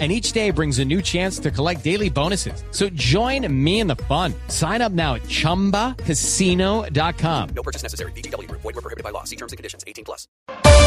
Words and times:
and 0.00 0.10
each 0.10 0.32
day 0.32 0.50
brings 0.50 0.80
a 0.80 0.84
new 0.84 1.00
chance 1.00 1.38
to 1.38 1.52
collect 1.52 1.84
daily 1.84 2.10
bonuses. 2.10 2.64
So 2.72 2.88
join 2.96 3.46
me 3.48 3.78
in 3.78 3.86
the 3.86 3.94
fun. 4.08 4.34
Sign 4.48 4.82
up 4.82 4.90
now 4.90 5.14
at 5.14 5.22
ChumbaCasino.com. 5.28 7.48
No 7.54 7.62
purchase 7.62 7.84
necessary. 7.84 8.10
BGW. 8.16 8.50
Void 8.50 8.64
were 8.64 8.72
prohibited 8.82 9.04
by 9.04 9.10
law. 9.10 9.22
See 9.22 9.36
terms 9.36 9.52
and 9.52 9.56
conditions. 9.56 9.84
18 9.86 10.04
plus. 10.04 10.26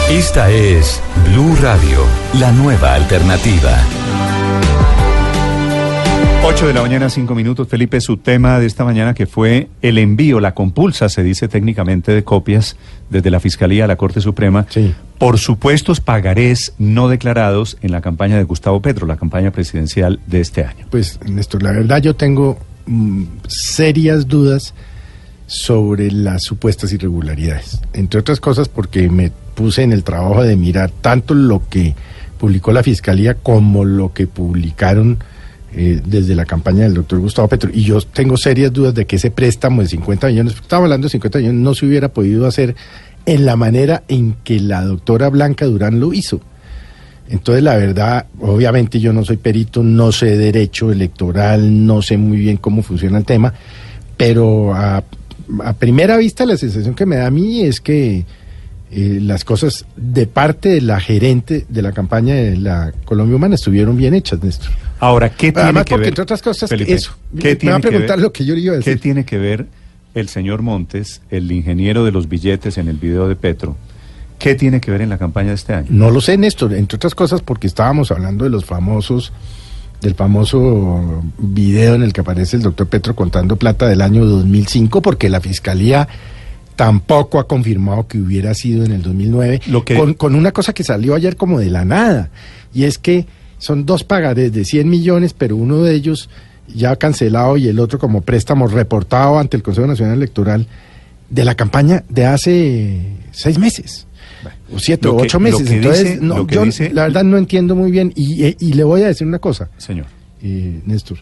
Esta 0.10 0.52
es 0.52 1.02
Blue 1.26 1.56
Radio, 1.62 2.06
la 2.40 2.52
nueva 2.52 2.96
alternativa. 2.96 3.78
8 6.44 6.68
de 6.68 6.74
la 6.74 6.82
mañana, 6.82 7.10
5 7.10 7.36
minutos. 7.36 7.68
Felipe, 7.68 8.00
su 8.00 8.16
tema 8.18 8.60
de 8.60 8.68
esta 8.68 8.86
mañana 8.86 9.14
que 9.14 9.26
fue 9.26 9.68
el 9.82 9.98
envío, 9.98 10.40
la 10.40 10.54
compulsa, 10.54 11.10
se 11.10 11.22
dice 11.24 11.50
técnicamente, 11.50 12.14
de 12.14 12.24
copias 12.24 12.78
desde 13.10 13.30
la 13.32 13.42
Fiscalía 13.42 13.84
a 13.84 13.88
la 13.88 13.98
Corte 13.98 14.22
Suprema 14.22 14.66
Sí. 14.70 14.96
Por 15.18 15.40
supuestos 15.40 16.00
pagarés 16.00 16.74
no 16.78 17.10
declarados 17.10 17.78
en 17.82 17.92
la 17.92 18.02
campaña 18.02 18.38
de 18.38 18.44
Gustavo 18.44 18.82
Petro, 18.82 19.08
la 19.08 19.18
campaña 19.18 19.52
presidencial 19.52 20.20
de 20.28 20.42
este 20.42 20.64
año. 20.64 20.86
Pues, 20.90 21.20
Néstor, 21.26 21.64
la 21.64 21.72
verdad 21.72 22.02
yo 22.02 22.16
tengo 22.16 22.58
mm, 22.86 23.24
serias 23.48 24.28
dudas 24.28 24.74
sobre 25.48 26.12
las 26.12 26.44
supuestas 26.44 26.92
irregularidades. 26.94 27.80
Entre 27.94 28.20
otras 28.20 28.40
cosas 28.40 28.68
porque 28.70 29.10
me 29.10 29.32
puse 29.56 29.82
en 29.82 29.94
el 29.94 30.04
trabajo 30.04 30.44
de 30.44 30.56
mirar 30.56 30.92
tanto 30.92 31.34
lo 31.34 31.68
que 31.68 31.96
publicó 32.38 32.72
la 32.72 32.84
Fiscalía 32.84 33.34
como 33.34 33.86
lo 33.86 34.14
que 34.14 34.28
publicaron 34.28 35.18
eh, 35.74 36.02
desde 36.06 36.36
la 36.36 36.46
campaña 36.46 36.84
del 36.84 36.94
doctor 36.94 37.20
Gustavo 37.20 37.48
Petro. 37.48 37.70
Y 37.74 37.84
yo 37.84 38.00
tengo 38.02 38.38
serias 38.38 38.72
dudas 38.72 38.94
de 38.94 39.06
que 39.06 39.16
ese 39.16 39.32
préstamo 39.32 39.82
de 39.82 39.88
50 39.88 40.28
millones, 40.28 40.54
estaba 40.54 40.84
hablando 40.84 41.06
de 41.06 41.12
50 41.12 41.40
millones, 41.40 41.62
no 41.62 41.74
se 41.74 41.86
hubiera 41.86 42.10
podido 42.10 42.46
hacer 42.46 42.76
en 43.28 43.46
la 43.46 43.56
manera 43.56 44.02
en 44.08 44.36
que 44.44 44.60
la 44.60 44.84
doctora 44.84 45.30
Blanca 45.30 45.66
Durán 45.66 46.00
lo 46.00 46.14
hizo. 46.14 46.42
Entonces, 47.30 47.62
la 47.64 47.76
verdad, 47.76 48.26
obviamente 48.40 49.00
yo 49.02 49.12
no 49.14 49.24
soy 49.26 49.38
perito, 49.38 49.84
no 49.84 50.12
sé 50.14 50.38
derecho 50.38 50.92
electoral, 50.92 51.86
no 51.86 52.02
sé 52.02 52.18
muy 52.18 52.38
bien 52.38 52.58
cómo 52.58 52.82
funciona 52.82 53.18
el 53.20 53.26
tema, 53.26 53.54
pero 54.16 54.74
a, 54.74 55.04
a 55.64 55.74
primera 55.74 56.16
vista 56.18 56.46
la 56.46 56.56
sensación 56.58 56.96
que 56.96 57.06
me 57.06 57.18
da 57.18 57.28
a 57.28 57.32
mí 57.32 57.62
es 57.64 57.82
que 57.82 58.24
eh, 58.90 59.20
las 59.22 59.44
cosas 59.44 59.86
de 59.98 60.26
parte 60.26 60.70
de 60.70 60.80
la 60.82 61.02
gerente 61.02 61.66
de 61.68 61.82
la 61.82 61.92
campaña 61.92 62.34
de 62.34 62.56
la 62.58 62.94
Colombia 63.04 63.36
Humana 63.36 63.56
estuvieron 63.56 63.98
bien 63.98 64.14
hechas, 64.14 64.42
Néstor. 64.42 64.72
Ahora, 65.02 65.30
¿qué 65.30 65.52
tiene 65.52 65.64
Además, 65.64 65.84
que 65.84 65.90
porque 65.90 66.02
ver? 66.04 66.10
entre 66.10 66.24
otras 66.24 66.42
cosas, 66.42 66.70
Felipe, 66.70 66.94
eso. 66.94 67.12
¿qué 67.38 67.50
Me 67.50 67.56
tiene 67.58 67.72
va 67.74 67.78
a 67.78 67.82
que 67.82 67.88
preguntar 67.90 68.16
ver- 68.18 68.24
lo 68.24 68.32
que 68.32 68.46
yo 68.46 68.56
le 68.56 68.62
iba 68.62 68.76
a 68.76 68.80
¿Qué 68.80 68.92
decir. 68.92 69.02
tiene 69.02 69.26
que 69.26 69.38
ver 69.38 69.68
el 70.20 70.30
señor 70.30 70.62
Montes, 70.62 71.22
el 71.30 71.52
ingeniero 71.52 72.04
de 72.06 72.12
los 72.12 72.28
billetes 72.30 72.78
en 72.78 72.88
el 72.88 72.98
video 72.98 73.28
de 73.28 73.36
Petro? 73.36 73.76
¿Qué 74.40 74.56
tiene 74.56 74.80
que 74.82 74.92
ver 74.92 75.02
en 75.02 75.10
la 75.10 75.18
campaña 75.18 75.50
de 75.50 75.56
este 75.56 75.74
año? 75.74 75.88
No 75.90 76.12
lo 76.12 76.22
sé, 76.22 76.38
Néstor, 76.38 76.74
entre 76.74 76.96
otras 76.98 77.16
cosas 77.16 77.42
porque 77.42 77.68
estábamos 77.68 78.12
hablando 78.12 78.44
de 78.44 78.50
los 78.52 78.66
famosos, 78.66 79.32
del 80.02 80.14
famoso 80.16 81.24
video 81.40 81.96
en 81.96 82.04
el 82.04 82.14
que 82.14 82.22
aparece 82.22 82.56
el 82.58 82.62
doctor 82.64 82.88
Petro 82.88 83.16
contando 83.16 83.56
plata 83.56 83.88
del 83.88 84.02
año 84.02 84.26
2005, 84.26 85.02
porque 85.02 85.30
la 85.30 85.42
fiscalía 85.42 86.08
tampoco 86.76 87.40
ha 87.40 87.48
confirmado 87.48 88.08
que 88.08 88.20
hubiera 88.20 88.54
sido 88.54 88.86
en 88.86 88.92
el 88.92 89.02
2009, 89.02 89.62
Lo 89.68 89.84
que- 89.84 89.96
con, 89.96 90.14
con 90.14 90.36
una 90.36 90.52
cosa 90.52 90.74
que 90.74 90.84
salió 90.84 91.16
ayer 91.16 91.36
como 91.36 91.60
de 91.60 91.72
la 91.72 91.86
nada, 91.86 92.30
y 92.74 92.84
es 92.84 93.00
que 93.00 93.26
son 93.58 93.88
dos 93.88 94.04
pagarés 94.04 94.54
de 94.54 94.64
100 94.66 94.88
millones, 94.88 95.34
pero 95.34 95.56
uno 95.56 95.82
de 95.82 95.96
ellos 95.96 96.30
ya 96.74 96.96
cancelado 96.96 97.58
y 97.58 97.68
el 97.68 97.80
otro 97.80 98.00
como 98.00 98.22
préstamo 98.22 98.68
reportado 98.68 99.40
ante 99.40 99.58
el 99.58 99.64
Consejo 99.64 99.88
Nacional 99.88 100.16
Electoral 100.18 100.68
de 101.30 101.46
la 101.46 101.56
campaña 101.56 102.04
de 102.10 102.26
hace 102.26 103.02
seis 103.32 103.58
meses. 103.60 104.06
O 104.74 104.80
siete 104.80 105.08
o 105.08 105.16
ocho 105.26 105.40
meses. 105.40 105.62
Entonces, 105.78 106.04
dice- 106.14 106.20
no, 106.22 106.36
yo 106.48 106.64
dice- 106.66 106.90
la 106.94 107.04
verdad 107.04 107.24
no 107.24 107.38
entiendo 107.38 107.76
muy 107.76 107.92
bien. 107.92 108.14
Y, 108.16 108.44
eh, 108.46 108.56
y 108.60 108.74
le 108.74 108.84
voy 108.84 109.02
a 109.02 109.08
decir 109.08 109.26
una 109.28 109.40
cosa, 109.40 109.70
Señor. 109.78 110.06
eh, 110.42 110.82
Néstor. 110.86 111.18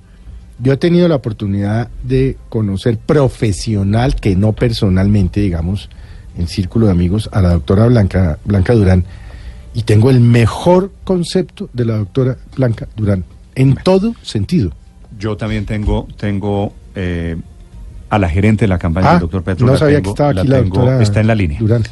Yo 0.59 0.73
he 0.73 0.77
tenido 0.77 1.07
la 1.07 1.15
oportunidad 1.15 1.89
de 2.03 2.37
conocer 2.49 2.97
profesional, 2.97 4.15
que 4.15 4.35
no 4.35 4.53
personalmente, 4.53 5.39
digamos, 5.41 5.89
en 6.37 6.47
círculo 6.47 6.85
de 6.87 6.91
amigos, 6.93 7.29
a 7.31 7.41
la 7.41 7.49
doctora 7.53 7.87
Blanca, 7.87 8.39
Blanca 8.45 8.73
Durán. 8.73 9.05
Y 9.73 9.83
tengo 9.83 10.09
el 10.09 10.19
mejor 10.21 10.91
concepto 11.03 11.69
de 11.73 11.85
la 11.85 11.97
doctora 11.97 12.37
Blanca 12.55 12.87
Durán, 12.95 13.25
en 13.55 13.75
todo 13.75 14.15
sentido. 14.21 14.71
Yo 15.17 15.37
también 15.37 15.65
tengo, 15.65 16.07
tengo 16.17 16.73
eh, 16.95 17.35
a 18.09 18.19
la 18.19 18.29
gerente 18.29 18.65
de 18.65 18.69
la 18.69 18.77
campaña 18.77 19.09
Ah, 19.09 19.11
del 19.13 19.21
doctor 19.21 19.43
Petro. 19.43 19.65
no 19.65 19.73
la 19.73 19.79
sabía 19.79 19.97
tengo- 19.97 20.03
que 20.03 20.09
estaba 20.11 20.29
aquí 20.41 20.47
la, 20.47 20.57
tengo- 20.61 20.75
doctora 20.75 21.01
Está 21.01 21.19
en 21.21 21.27
la 21.27 21.35
línea. 21.35 21.59
Durán. 21.59 21.83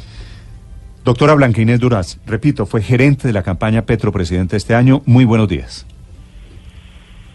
Doctora 1.04 1.34
Blanca 1.34 1.60
Inés 1.60 1.80
Duraz, 1.80 2.18
repito, 2.26 2.64
fue 2.64 2.80
gerente 2.82 3.26
de 3.28 3.34
la 3.34 3.42
campaña 3.42 3.82
Petro 3.82 4.10
Presidente 4.12 4.56
este 4.56 4.74
año. 4.74 5.02
Muy 5.04 5.24
buenos 5.26 5.48
días. 5.48 5.86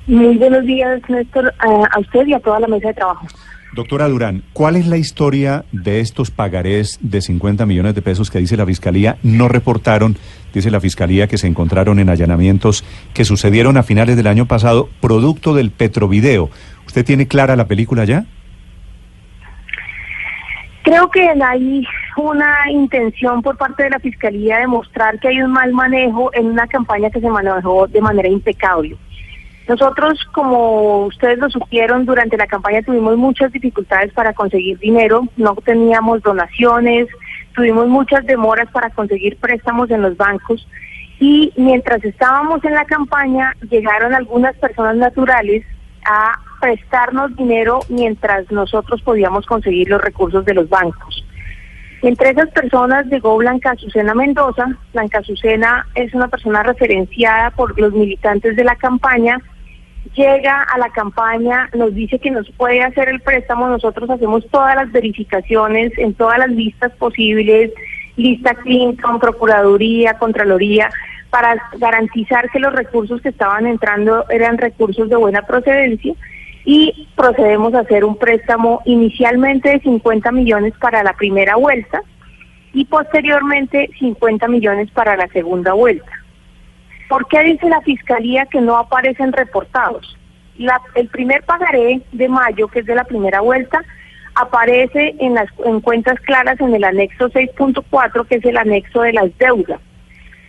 Muy 0.07 0.37
buenos 0.37 0.63
días, 0.65 1.01
Néstor, 1.07 1.53
a, 1.59 1.67
a 1.95 1.99
usted 1.99 2.25
y 2.25 2.33
a 2.33 2.39
toda 2.39 2.59
la 2.59 2.67
mesa 2.67 2.87
de 2.87 2.93
trabajo. 2.95 3.27
Doctora 3.73 4.07
Durán, 4.07 4.43
¿cuál 4.53 4.75
es 4.75 4.87
la 4.87 4.97
historia 4.97 5.63
de 5.71 5.99
estos 5.99 6.31
pagarés 6.31 6.97
de 7.01 7.21
50 7.21 7.67
millones 7.67 7.93
de 7.93 8.01
pesos 8.01 8.31
que 8.31 8.39
dice 8.39 8.57
la 8.57 8.65
Fiscalía 8.65 9.17
no 9.21 9.47
reportaron? 9.47 10.17
Dice 10.53 10.71
la 10.71 10.81
Fiscalía 10.81 11.27
que 11.27 11.37
se 11.37 11.45
encontraron 11.45 11.99
en 11.99 12.09
allanamientos 12.09 12.83
que 13.13 13.25
sucedieron 13.25 13.77
a 13.77 13.83
finales 13.83 14.15
del 14.17 14.25
año 14.25 14.47
pasado, 14.47 14.89
producto 14.99 15.53
del 15.53 15.69
Petrovideo. 15.69 16.49
¿Usted 16.87 17.05
tiene 17.05 17.27
clara 17.27 17.55
la 17.55 17.67
película 17.67 18.05
ya? 18.05 18.25
Creo 20.81 21.11
que 21.11 21.29
hay 21.29 21.85
una 22.17 22.71
intención 22.71 23.43
por 23.43 23.55
parte 23.55 23.83
de 23.83 23.91
la 23.91 23.99
Fiscalía 23.99 24.57
de 24.57 24.65
mostrar 24.67 25.19
que 25.19 25.27
hay 25.27 25.41
un 25.41 25.51
mal 25.51 25.71
manejo 25.73 26.33
en 26.33 26.47
una 26.47 26.65
campaña 26.65 27.11
que 27.11 27.21
se 27.21 27.29
manejó 27.29 27.85
de 27.87 28.01
manera 28.01 28.27
impecable. 28.27 28.97
Nosotros, 29.69 30.19
como 30.31 31.05
ustedes 31.05 31.37
lo 31.37 31.47
supieron, 31.47 32.07
durante 32.07 32.35
la 32.37 32.47
campaña 32.47 32.81
tuvimos 32.81 33.15
muchas 33.17 33.51
dificultades 33.51 34.11
para 34.13 34.33
conseguir 34.33 34.79
dinero, 34.79 35.27
no 35.37 35.53
teníamos 35.63 36.23
donaciones, 36.23 37.07
tuvimos 37.53 37.87
muchas 37.87 38.25
demoras 38.25 38.67
para 38.71 38.89
conseguir 38.89 39.37
préstamos 39.37 39.91
en 39.91 40.01
los 40.01 40.17
bancos 40.17 40.67
y 41.19 41.53
mientras 41.55 42.03
estábamos 42.03 42.63
en 42.63 42.73
la 42.73 42.85
campaña 42.85 43.53
llegaron 43.69 44.15
algunas 44.15 44.55
personas 44.55 44.95
naturales 44.95 45.63
a 46.03 46.39
prestarnos 46.59 47.35
dinero 47.35 47.81
mientras 47.89 48.51
nosotros 48.51 49.03
podíamos 49.03 49.45
conseguir 49.45 49.87
los 49.87 50.01
recursos 50.01 50.43
de 50.45 50.55
los 50.55 50.67
bancos. 50.67 51.23
Entre 52.01 52.31
esas 52.31 52.49
personas 52.49 53.05
llegó 53.05 53.37
Blanca 53.37 53.71
Azucena 53.71 54.15
Mendoza. 54.15 54.65
Blanca 54.93 55.19
Azucena 55.19 55.85
es 55.93 56.11
una 56.15 56.27
persona 56.27 56.63
referenciada 56.63 57.51
por 57.51 57.79
los 57.79 57.93
militantes 57.93 58.55
de 58.55 58.63
la 58.63 58.75
campaña. 58.75 59.37
Llega 60.15 60.63
a 60.63 60.77
la 60.77 60.89
campaña, 60.89 61.69
nos 61.73 61.93
dice 61.93 62.19
que 62.19 62.31
nos 62.31 62.49
puede 62.51 62.81
hacer 62.81 63.09
el 63.09 63.19
préstamo. 63.21 63.67
Nosotros 63.67 64.09
hacemos 64.09 64.45
todas 64.49 64.75
las 64.75 64.91
verificaciones 64.91 65.91
en 65.97 66.13
todas 66.13 66.39
las 66.39 66.49
listas 66.49 66.91
posibles, 66.93 67.71
lista 68.17 68.55
Clinton, 68.55 69.19
Procuraduría, 69.19 70.15
Contraloría, 70.15 70.89
para 71.29 71.55
garantizar 71.77 72.49
que 72.49 72.59
los 72.59 72.73
recursos 72.73 73.21
que 73.21 73.29
estaban 73.29 73.67
entrando 73.67 74.25
eran 74.29 74.57
recursos 74.57 75.09
de 75.09 75.15
buena 75.15 75.43
procedencia 75.43 76.13
y 76.65 77.07
procedemos 77.15 77.73
a 77.73 77.81
hacer 77.81 78.03
un 78.03 78.17
préstamo 78.17 78.81
inicialmente 78.85 79.69
de 79.69 79.79
50 79.79 80.31
millones 80.31 80.73
para 80.79 81.03
la 81.03 81.13
primera 81.13 81.55
vuelta 81.55 82.01
y 82.73 82.85
posteriormente 82.85 83.89
50 83.99 84.47
millones 84.47 84.91
para 84.91 85.15
la 85.15 85.27
segunda 85.29 85.73
vuelta. 85.73 86.11
¿Por 87.09 87.27
qué 87.27 87.43
dice 87.43 87.67
la 87.67 87.81
Fiscalía 87.81 88.45
que 88.45 88.61
no 88.61 88.77
aparecen 88.77 89.33
reportados? 89.33 90.17
La- 90.57 90.81
el 90.95 91.09
primer 91.09 91.43
pagaré 91.43 92.01
de 92.13 92.29
mayo, 92.29 92.69
que 92.69 92.79
es 92.79 92.85
de 92.85 92.95
la 92.95 93.03
primera 93.03 93.41
vuelta, 93.41 93.83
aparece 94.35 95.15
en 95.19 95.33
las 95.33 95.47
en 95.65 95.81
cuentas 95.81 96.17
claras 96.21 96.59
en 96.61 96.73
el 96.73 96.83
anexo 96.85 97.29
6.4, 97.29 98.25
que 98.27 98.35
es 98.35 98.45
el 98.45 98.57
anexo 98.57 99.01
de 99.01 99.13
las 99.13 99.37
deudas 99.37 99.81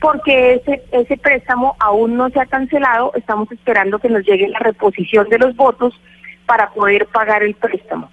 porque 0.01 0.55
ese, 0.55 0.83
ese 0.93 1.17
préstamo 1.19 1.77
aún 1.79 2.17
no 2.17 2.31
se 2.31 2.41
ha 2.41 2.47
cancelado, 2.47 3.12
estamos 3.15 3.53
esperando 3.53 3.99
que 3.99 4.09
nos 4.09 4.25
llegue 4.25 4.49
la 4.49 4.59
reposición 4.59 5.29
de 5.29 5.39
los 5.39 5.55
votos 5.57 6.01
para 6.47 6.71
poder 6.71 7.07
pagar 7.07 7.43
el 7.43 7.55
préstamo. 7.55 8.11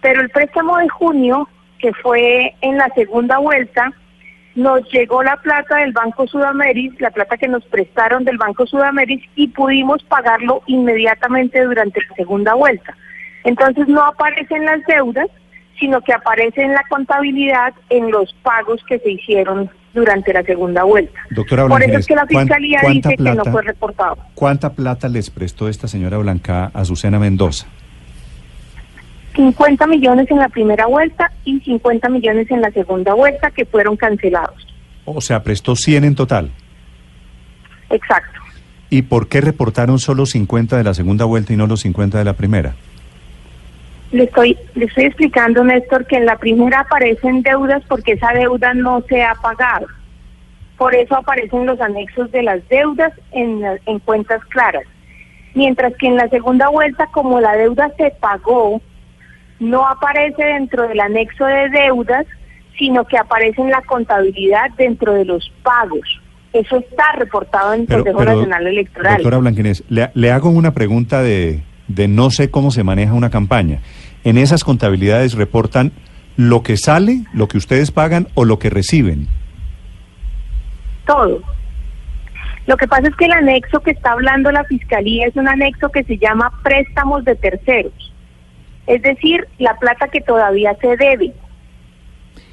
Pero 0.00 0.22
el 0.22 0.30
préstamo 0.30 0.78
de 0.78 0.88
junio, 0.88 1.48
que 1.78 1.92
fue 1.92 2.54
en 2.62 2.78
la 2.78 2.88
segunda 2.94 3.38
vuelta, 3.38 3.92
nos 4.58 4.82
llegó 4.92 5.22
la 5.22 5.36
plata 5.36 5.76
del 5.76 5.92
Banco 5.92 6.26
Sudameris, 6.26 7.00
la 7.00 7.10
plata 7.10 7.36
que 7.36 7.48
nos 7.48 7.64
prestaron 7.66 8.24
del 8.24 8.36
Banco 8.38 8.66
Sudameris 8.66 9.22
y 9.36 9.48
pudimos 9.48 10.02
pagarlo 10.04 10.62
inmediatamente 10.66 11.62
durante 11.64 12.00
la 12.08 12.14
segunda 12.16 12.54
vuelta. 12.54 12.96
Entonces 13.44 13.86
no 13.88 14.02
aparecen 14.04 14.64
las 14.64 14.84
deudas, 14.86 15.28
sino 15.78 16.00
que 16.00 16.12
aparece 16.12 16.62
en 16.62 16.72
la 16.72 16.82
contabilidad 16.90 17.72
en 17.88 18.10
los 18.10 18.32
pagos 18.42 18.82
que 18.88 18.98
se 18.98 19.12
hicieron 19.12 19.70
durante 19.94 20.32
la 20.32 20.42
segunda 20.42 20.82
vuelta. 20.82 21.18
Doctora 21.30 21.66
Por 21.68 21.82
eso 21.82 21.98
es 21.98 22.06
que 22.06 22.14
la 22.16 22.26
¿cuán- 22.26 22.46
fiscalía 22.46 22.80
dice 22.88 23.16
que 23.16 23.22
no 23.34 23.44
fue 23.44 23.62
reportado. 23.62 24.18
¿Cuánta 24.34 24.72
plata 24.72 25.08
les 25.08 25.30
prestó 25.30 25.68
esta 25.68 25.86
señora 25.88 26.18
Blanca 26.18 26.64
a 26.74 26.80
Azucena 26.80 27.18
Mendoza? 27.18 27.66
50 29.38 29.86
millones 29.86 30.28
en 30.32 30.38
la 30.38 30.48
primera 30.48 30.86
vuelta 30.86 31.30
y 31.44 31.60
50 31.60 32.08
millones 32.08 32.50
en 32.50 32.60
la 32.60 32.72
segunda 32.72 33.14
vuelta 33.14 33.52
que 33.52 33.64
fueron 33.64 33.96
cancelados. 33.96 34.66
O 35.04 35.20
sea, 35.20 35.44
prestó 35.44 35.76
100 35.76 36.02
en 36.02 36.14
total. 36.16 36.50
Exacto. 37.88 38.40
¿Y 38.90 39.02
por 39.02 39.28
qué 39.28 39.40
reportaron 39.40 40.00
solo 40.00 40.26
50 40.26 40.76
de 40.76 40.82
la 40.82 40.92
segunda 40.92 41.24
vuelta 41.24 41.52
y 41.52 41.56
no 41.56 41.68
los 41.68 41.82
50 41.82 42.18
de 42.18 42.24
la 42.24 42.32
primera? 42.32 42.74
Le 44.10 44.24
estoy, 44.24 44.58
le 44.74 44.86
estoy 44.86 45.04
explicando, 45.04 45.62
Néstor, 45.62 46.06
que 46.06 46.16
en 46.16 46.26
la 46.26 46.36
primera 46.36 46.80
aparecen 46.80 47.42
deudas 47.42 47.84
porque 47.86 48.14
esa 48.14 48.32
deuda 48.32 48.74
no 48.74 49.04
se 49.08 49.22
ha 49.22 49.36
pagado. 49.36 49.86
Por 50.76 50.96
eso 50.96 51.14
aparecen 51.14 51.64
los 51.64 51.80
anexos 51.80 52.32
de 52.32 52.42
las 52.42 52.68
deudas 52.68 53.12
en, 53.30 53.62
en 53.86 53.98
cuentas 54.00 54.44
claras. 54.46 54.84
Mientras 55.54 55.94
que 55.94 56.08
en 56.08 56.16
la 56.16 56.28
segunda 56.28 56.68
vuelta, 56.70 57.06
como 57.12 57.40
la 57.40 57.52
deuda 57.52 57.92
se 57.96 58.10
pagó, 58.18 58.80
no 59.60 59.86
aparece 59.86 60.44
dentro 60.44 60.86
del 60.88 61.00
anexo 61.00 61.44
de 61.44 61.68
deudas, 61.70 62.26
sino 62.78 63.04
que 63.04 63.18
aparece 63.18 63.60
en 63.60 63.70
la 63.70 63.82
contabilidad 63.82 64.70
dentro 64.76 65.14
de 65.14 65.24
los 65.24 65.50
pagos. 65.62 66.20
Eso 66.52 66.76
está 66.78 67.12
reportado 67.18 67.74
en 67.74 67.80
el 67.82 67.86
Pero- 67.86 68.04
Consejo 68.04 68.18
pero, 68.20 68.34
Nacional 68.36 68.66
Electoral. 68.66 69.14
Doctora 69.16 69.38
Blanquines, 69.38 69.84
le, 69.88 70.10
le 70.14 70.30
hago 70.30 70.48
una 70.50 70.72
pregunta 70.72 71.22
de, 71.22 71.60
de 71.88 72.08
no 72.08 72.30
sé 72.30 72.50
cómo 72.50 72.70
se 72.70 72.84
maneja 72.84 73.12
una 73.12 73.30
campaña. 73.30 73.80
¿En 74.24 74.38
esas 74.38 74.64
contabilidades 74.64 75.34
reportan 75.34 75.92
lo 76.36 76.62
que 76.62 76.76
sale, 76.76 77.24
lo 77.34 77.48
que 77.48 77.58
ustedes 77.58 77.90
pagan 77.90 78.28
o 78.34 78.44
lo 78.44 78.58
que 78.58 78.70
reciben? 78.70 79.26
todo. 81.06 81.40
Lo 82.66 82.76
que 82.76 82.86
pasa 82.86 83.08
es 83.08 83.16
que 83.16 83.24
el 83.24 83.32
anexo 83.32 83.80
que 83.80 83.92
está 83.92 84.12
hablando 84.12 84.52
la 84.52 84.62
Fiscalía 84.64 85.26
es 85.26 85.34
un 85.36 85.48
anexo 85.48 85.88
que 85.90 86.04
se 86.04 86.18
llama 86.18 86.52
préstamos 86.62 87.24
de 87.24 87.34
terceros, 87.34 88.07
es 88.88 89.02
decir, 89.02 89.46
la 89.58 89.74
plata 89.78 90.08
que 90.08 90.20
todavía 90.20 90.74
se 90.80 90.96
debe. 90.96 91.32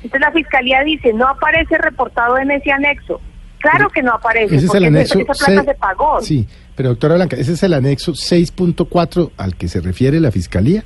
Entonces 0.04 0.22
la 0.22 0.32
Fiscalía 0.32 0.84
dice, 0.84 1.14
no 1.14 1.28
aparece 1.28 1.78
reportado 1.80 2.38
en 2.38 2.52
ese 2.52 2.72
anexo. 2.72 3.20
Claro 3.60 3.90
que 3.90 4.04
no 4.04 4.12
aparece, 4.14 4.56
Ese 4.58 4.68
es 4.68 4.76
el 4.76 4.86
anexo. 4.86 5.20
esa, 5.20 5.32
esa 5.32 5.46
plata 5.46 5.62
se- 5.64 5.68
se 5.72 5.76
pagó. 5.76 6.22
Sí, 6.22 6.48
pero 6.76 6.90
doctora 6.90 7.16
Blanca, 7.16 7.36
ese 7.36 7.54
es 7.54 7.64
el 7.64 7.74
anexo 7.74 8.14
6.4 8.14 9.32
al 9.38 9.56
que 9.56 9.68
se 9.68 9.82
refiere 9.82 10.20
la 10.20 10.30
fiscalía. 10.32 10.84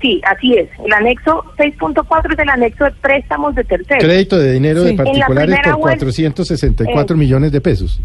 Sí, 0.00 0.20
así 0.24 0.54
es. 0.54 0.68
El 0.84 0.92
anexo 0.92 1.42
6.4 1.56 2.32
es 2.34 2.38
el 2.38 2.48
anexo 2.50 2.84
de 2.84 2.90
préstamos 2.92 3.54
de 3.54 3.64
terceros. 3.64 4.04
Crédito 4.04 4.38
de 4.38 4.52
dinero 4.52 4.82
Sí. 4.82 4.88
de 4.88 4.94
particulares 4.94 5.56
por 5.64 5.76
vuelta- 5.78 5.78
464 5.80 7.16
Eh. 7.16 7.18
millones 7.18 7.50
de 7.50 7.60
pesos. 7.60 8.00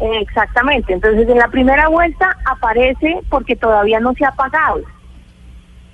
Exactamente. 0.00 0.92
Entonces, 0.92 1.28
en 1.28 1.38
la 1.38 1.48
primera 1.48 1.88
vuelta 1.88 2.36
aparece 2.44 3.20
porque 3.30 3.56
todavía 3.56 4.00
no 4.00 4.12
se 4.14 4.24
ha 4.24 4.32
pagado. 4.32 4.80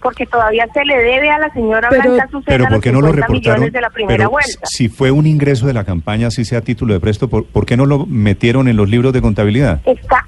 Porque 0.00 0.26
todavía 0.26 0.66
se 0.75 0.84
le 0.84 0.96
debe 0.99 1.31
a 1.31 1.38
la 1.38 1.52
señora 1.52 1.88
Pero- 1.88 2.02
Blanca 2.02 2.25
Azucena 2.25 2.44
Pero 2.46 2.64
¿por 2.64 2.72
los 2.72 2.81
qué 2.82 2.90
no 2.93 3.00
lo 3.00 3.06
50 3.08 3.26
reportaron? 3.26 3.54
millones 3.60 3.72
de 3.72 3.81
la 3.81 3.90
primera 3.90 4.16
Pero 4.16 4.31
vuelta. 4.31 4.60
si 4.64 4.88
fue 4.88 5.10
un 5.12 5.26
ingreso 5.28 5.66
de 5.69 5.75
la 5.75 5.84
campaña, 5.84 6.26
así 6.26 6.44
sea 6.44 6.58
a 6.58 6.62
título 6.62 6.93
de 6.94 6.99
presto, 7.00 7.28
¿por, 7.28 7.46
por 7.46 7.64
qué 7.66 7.76
no 7.76 7.87
lo 7.87 8.04
metieron 8.06 8.66
en 8.66 8.76
los 8.76 8.88
libros 8.88 9.12
de 9.12 9.22
contabilidad? 9.22 9.81
Está 9.84 10.26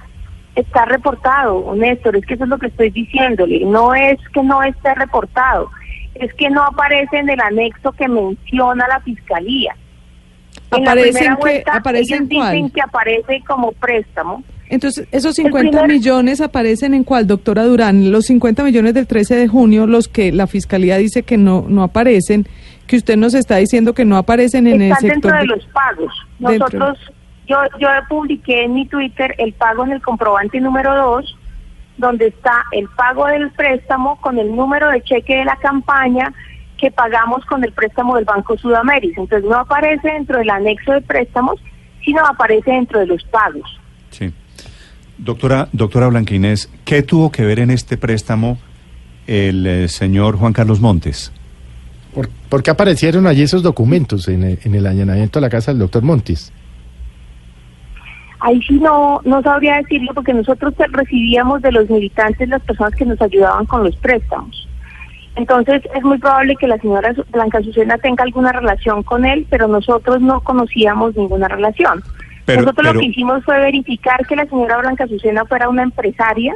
está 0.55 0.85
reportado, 0.85 1.75
Néstor, 1.75 2.15
es 2.15 2.25
que 2.27 2.35
eso 2.35 2.45
es 2.45 2.51
lo 2.51 2.59
que 2.59 2.69
estoy 2.69 2.91
diciéndole. 2.91 3.65
No 3.65 3.93
es 3.93 4.17
que 4.33 4.41
no 4.45 4.63
esté 4.63 4.95
reportado, 4.95 5.69
es 6.15 6.33
que 6.35 6.49
no 6.49 6.63
aparece 6.63 7.19
en 7.19 7.29
el 7.29 7.41
anexo 7.41 7.91
que 7.91 8.07
menciona 8.07 8.87
la 8.87 9.01
fiscalía. 9.01 9.75
En 10.77 10.85
la 10.85 10.91
¿Aparece 10.93 11.13
primera 11.13 11.33
en 11.33 11.37
qué- 11.37 11.41
vuelta, 11.41 11.77
aparece 11.77 12.15
ellos 12.15 12.31
en 12.31 12.37
cuál? 12.37 12.73
que 12.73 12.81
aparece 12.81 13.43
como 13.47 13.73
préstamo. 13.73 14.43
Entonces, 14.71 15.07
esos 15.13 15.39
El 15.39 15.45
50 15.45 15.71
primer- 15.83 15.89
millones 15.99 16.41
aparecen 16.41 16.95
en 16.95 17.05
cuál, 17.05 17.27
doctora 17.27 17.65
Durán? 17.65 18.11
Los 18.11 18.27
50 18.27 18.65
millones 18.65 18.95
del 18.95 19.07
13 19.07 19.37
de 19.37 19.47
junio, 19.47 19.87
los 19.87 20.09
que 20.09 20.33
la 20.33 20.47
fiscalía 20.47 20.97
dice 20.97 21.23
que 21.23 21.37
no, 21.37 21.67
no 21.69 21.83
aparecen, 21.83 22.47
que 22.87 22.97
usted 22.97 23.17
nos 23.17 23.35
está 23.35 23.57
diciendo 23.57 23.93
que 23.95 24.05
no 24.05 24.17
aparecen 24.17 24.67
en 24.67 24.81
el 24.83 24.93
Están 24.93 25.11
sector. 25.11 25.33
dentro 25.33 25.39
de 25.39 25.47
los 25.47 25.67
pagos. 25.73 26.13
Nosotros, 26.39 26.99
yo, 27.47 27.57
yo 27.79 27.89
publiqué 28.09 28.65
en 28.65 28.75
mi 28.75 28.87
Twitter 28.87 29.35
el 29.39 29.53
pago 29.53 29.85
en 29.85 29.93
el 29.93 30.01
comprobante 30.03 30.59
número 30.61 30.95
2, 30.97 31.37
donde 31.99 32.29
está 32.29 32.65
el 32.73 32.89
pago 32.97 33.27
del 33.27 33.51
préstamo 33.53 34.17
con 34.21 34.39
el 34.39 34.55
número 34.57 34.91
de 34.91 35.03
cheque 35.03 35.37
de 35.37 35.45
la 35.45 35.57
campaña 35.57 36.33
que 36.85 36.91
pagamos 36.91 37.43
con 37.47 37.65
el 37.65 37.73
préstamo 37.73 38.15
del 38.17 38.27
Banco 38.27 38.59
Sudamérica. 38.59 39.19
Entonces 39.19 39.49
no 39.49 39.57
aparece 39.57 40.07
dentro 40.07 40.39
del 40.39 40.51
anexo 40.51 40.93
de 40.93 41.01
préstamos, 41.01 41.59
sino 42.05 42.21
aparece 42.27 42.73
dentro 42.73 43.01
de 43.01 43.07
los 43.07 43.25
pagos. 43.25 43.81
Sí. 44.11 44.31
Doctora, 45.17 45.69
doctora 45.73 46.09
Blanquinés, 46.09 46.71
¿qué 46.85 47.03
tuvo 47.03 47.33
que 47.33 47.43
ver 47.43 47.61
en 47.61 47.71
este 47.71 47.97
préstamo 47.97 48.59
el 49.27 49.67
eh, 49.67 49.89
señor 49.89 50.37
Juan 50.37 50.53
Carlos 50.53 50.79
Montes? 50.81 51.33
¿Por, 52.13 52.29
por 52.51 52.63
qué 52.63 52.71
aparecieron 52.71 53.27
allí 53.27 53.41
esos 53.41 53.63
documentos 53.63 54.29
en 54.29 54.43
el, 54.43 54.59
en 54.63 54.75
el 54.75 54.87
allanamiento 54.87 55.39
a 55.39 55.43
la 55.43 55.49
casa 55.49 55.71
del 55.71 55.79
doctor 55.79 56.03
Montis? 56.03 56.53
Ahí 58.41 58.61
sí 58.69 58.75
no, 58.75 59.23
no 59.25 59.41
sabría 59.41 59.77
decirlo 59.77 60.13
porque 60.13 60.35
nosotros 60.35 60.75
recibíamos 60.91 61.63
de 61.63 61.73
los 61.73 61.89
militantes 61.89 62.47
las 62.47 62.61
personas 62.61 62.95
que 62.95 63.07
nos 63.07 63.19
ayudaban 63.23 63.65
con 63.65 63.85
los 63.85 63.97
préstamos. 63.97 64.69
Entonces 65.37 65.83
es 65.95 66.03
muy 66.03 66.19
probable 66.19 66.55
que 66.57 66.69
la 66.69 66.79
señora 66.79 67.13
Blanca 67.31 67.59
Azucena 67.59 67.99
tenga 67.99 68.23
alguna 68.25 68.53
relación 68.53 69.03
con 69.03 69.25
él, 69.25 69.47
pero 69.51 69.67
nosotros 69.67 70.21
no 70.21 70.41
conocíamos 70.41 71.17
ninguna 71.17 71.49
relación. 71.49 72.03
Pero- 72.45 72.63
nosotros 72.63 72.85
pero- 72.87 72.95
lo 72.95 73.01
que 73.01 73.07
hicimos 73.07 73.45
fue 73.45 73.59
verificar 73.59 74.25
que 74.27 74.37
la 74.37 74.47
señora 74.47 74.79
Blanca 74.79 75.05
Azucena 75.05 75.45
fuera 75.45 75.69
una 75.69 75.83
empresaria, 75.83 76.55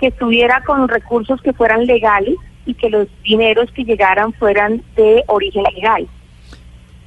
que 0.00 0.08
estuviera 0.08 0.62
con 0.64 0.88
recursos 0.88 1.40
que 1.42 1.52
fueran 1.52 1.86
legales 1.86 2.34
y 2.66 2.74
que 2.74 2.90
los 2.90 3.08
dineros 3.22 3.70
que 3.72 3.84
llegaran 3.84 4.32
fueran 4.32 4.82
de 4.96 5.22
origen 5.26 5.64
legal. 5.74 6.06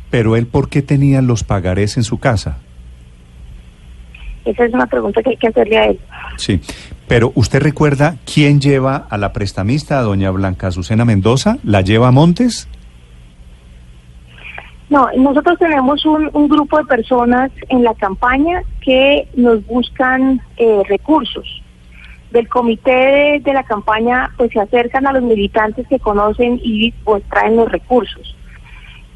Pero 0.09 0.35
él, 0.35 0.45
¿por 0.45 0.69
qué 0.69 0.81
tenía 0.81 1.21
los 1.21 1.43
pagarés 1.43 1.97
en 1.97 2.03
su 2.03 2.19
casa? 2.19 2.57
Esa 4.45 4.65
es 4.65 4.73
una 4.73 4.87
pregunta 4.87 5.21
que 5.21 5.31
hay 5.31 5.37
que 5.37 5.47
hacerle 5.47 5.77
a 5.77 5.85
él. 5.85 5.99
Sí. 6.37 6.59
Pero 7.07 7.31
¿usted 7.35 7.61
recuerda 7.61 8.15
quién 8.31 8.61
lleva 8.61 9.07
a 9.09 9.17
la 9.17 9.33
prestamista, 9.33 9.99
a 9.99 10.01
doña 10.01 10.31
Blanca 10.31 10.67
Azucena 10.67 11.05
Mendoza? 11.05 11.57
¿La 11.63 11.81
lleva 11.81 12.07
a 12.07 12.11
Montes? 12.11 12.67
No, 14.89 15.07
nosotros 15.17 15.57
tenemos 15.57 16.05
un, 16.05 16.29
un 16.33 16.49
grupo 16.49 16.77
de 16.77 16.85
personas 16.85 17.51
en 17.69 17.83
la 17.83 17.93
campaña 17.93 18.61
que 18.81 19.27
nos 19.35 19.65
buscan 19.65 20.41
eh, 20.57 20.83
recursos. 20.87 21.61
Del 22.31 22.47
comité 22.47 22.91
de, 22.91 23.41
de 23.43 23.53
la 23.53 23.63
campaña, 23.63 24.31
pues 24.37 24.51
se 24.51 24.59
acercan 24.59 25.07
a 25.07 25.13
los 25.13 25.23
militantes 25.23 25.87
que 25.87 25.99
conocen 25.99 26.59
y 26.63 26.91
pues 27.03 27.23
traen 27.29 27.57
los 27.57 27.71
recursos. 27.71 28.35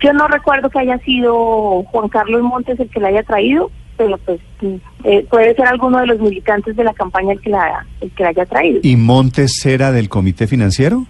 Yo 0.02 0.14
no 0.14 0.28
recuerdo 0.28 0.70
que 0.70 0.80
haya 0.80 0.98
sido 1.00 1.84
Juan 1.84 2.10
Carlos 2.10 2.42
Montes 2.42 2.80
el 2.80 2.90
que 2.90 3.00
la 3.00 3.08
haya 3.08 3.24
traído, 3.24 3.72
pero 3.98 4.18
pues 4.20 4.40
mm, 4.62 4.76
eh, 5.04 5.26
puede 5.30 5.56
ser 5.56 5.68
alguno 5.68 6.00
de 6.00 6.08
los 6.08 6.20
militantes 6.20 6.76
de 6.76 6.84
la 6.84 6.94
campaña 6.94 7.34
el 7.34 7.42
que 7.42 7.50
la, 7.50 7.86
el 8.02 8.12
que 8.12 8.24
la 8.24 8.30
haya 8.30 8.46
traído. 8.46 8.80
¿Y 8.84 8.96
Montes 8.96 9.66
era 9.66 9.92
del 9.92 10.10
comité 10.10 10.48
financiero? 10.48 11.06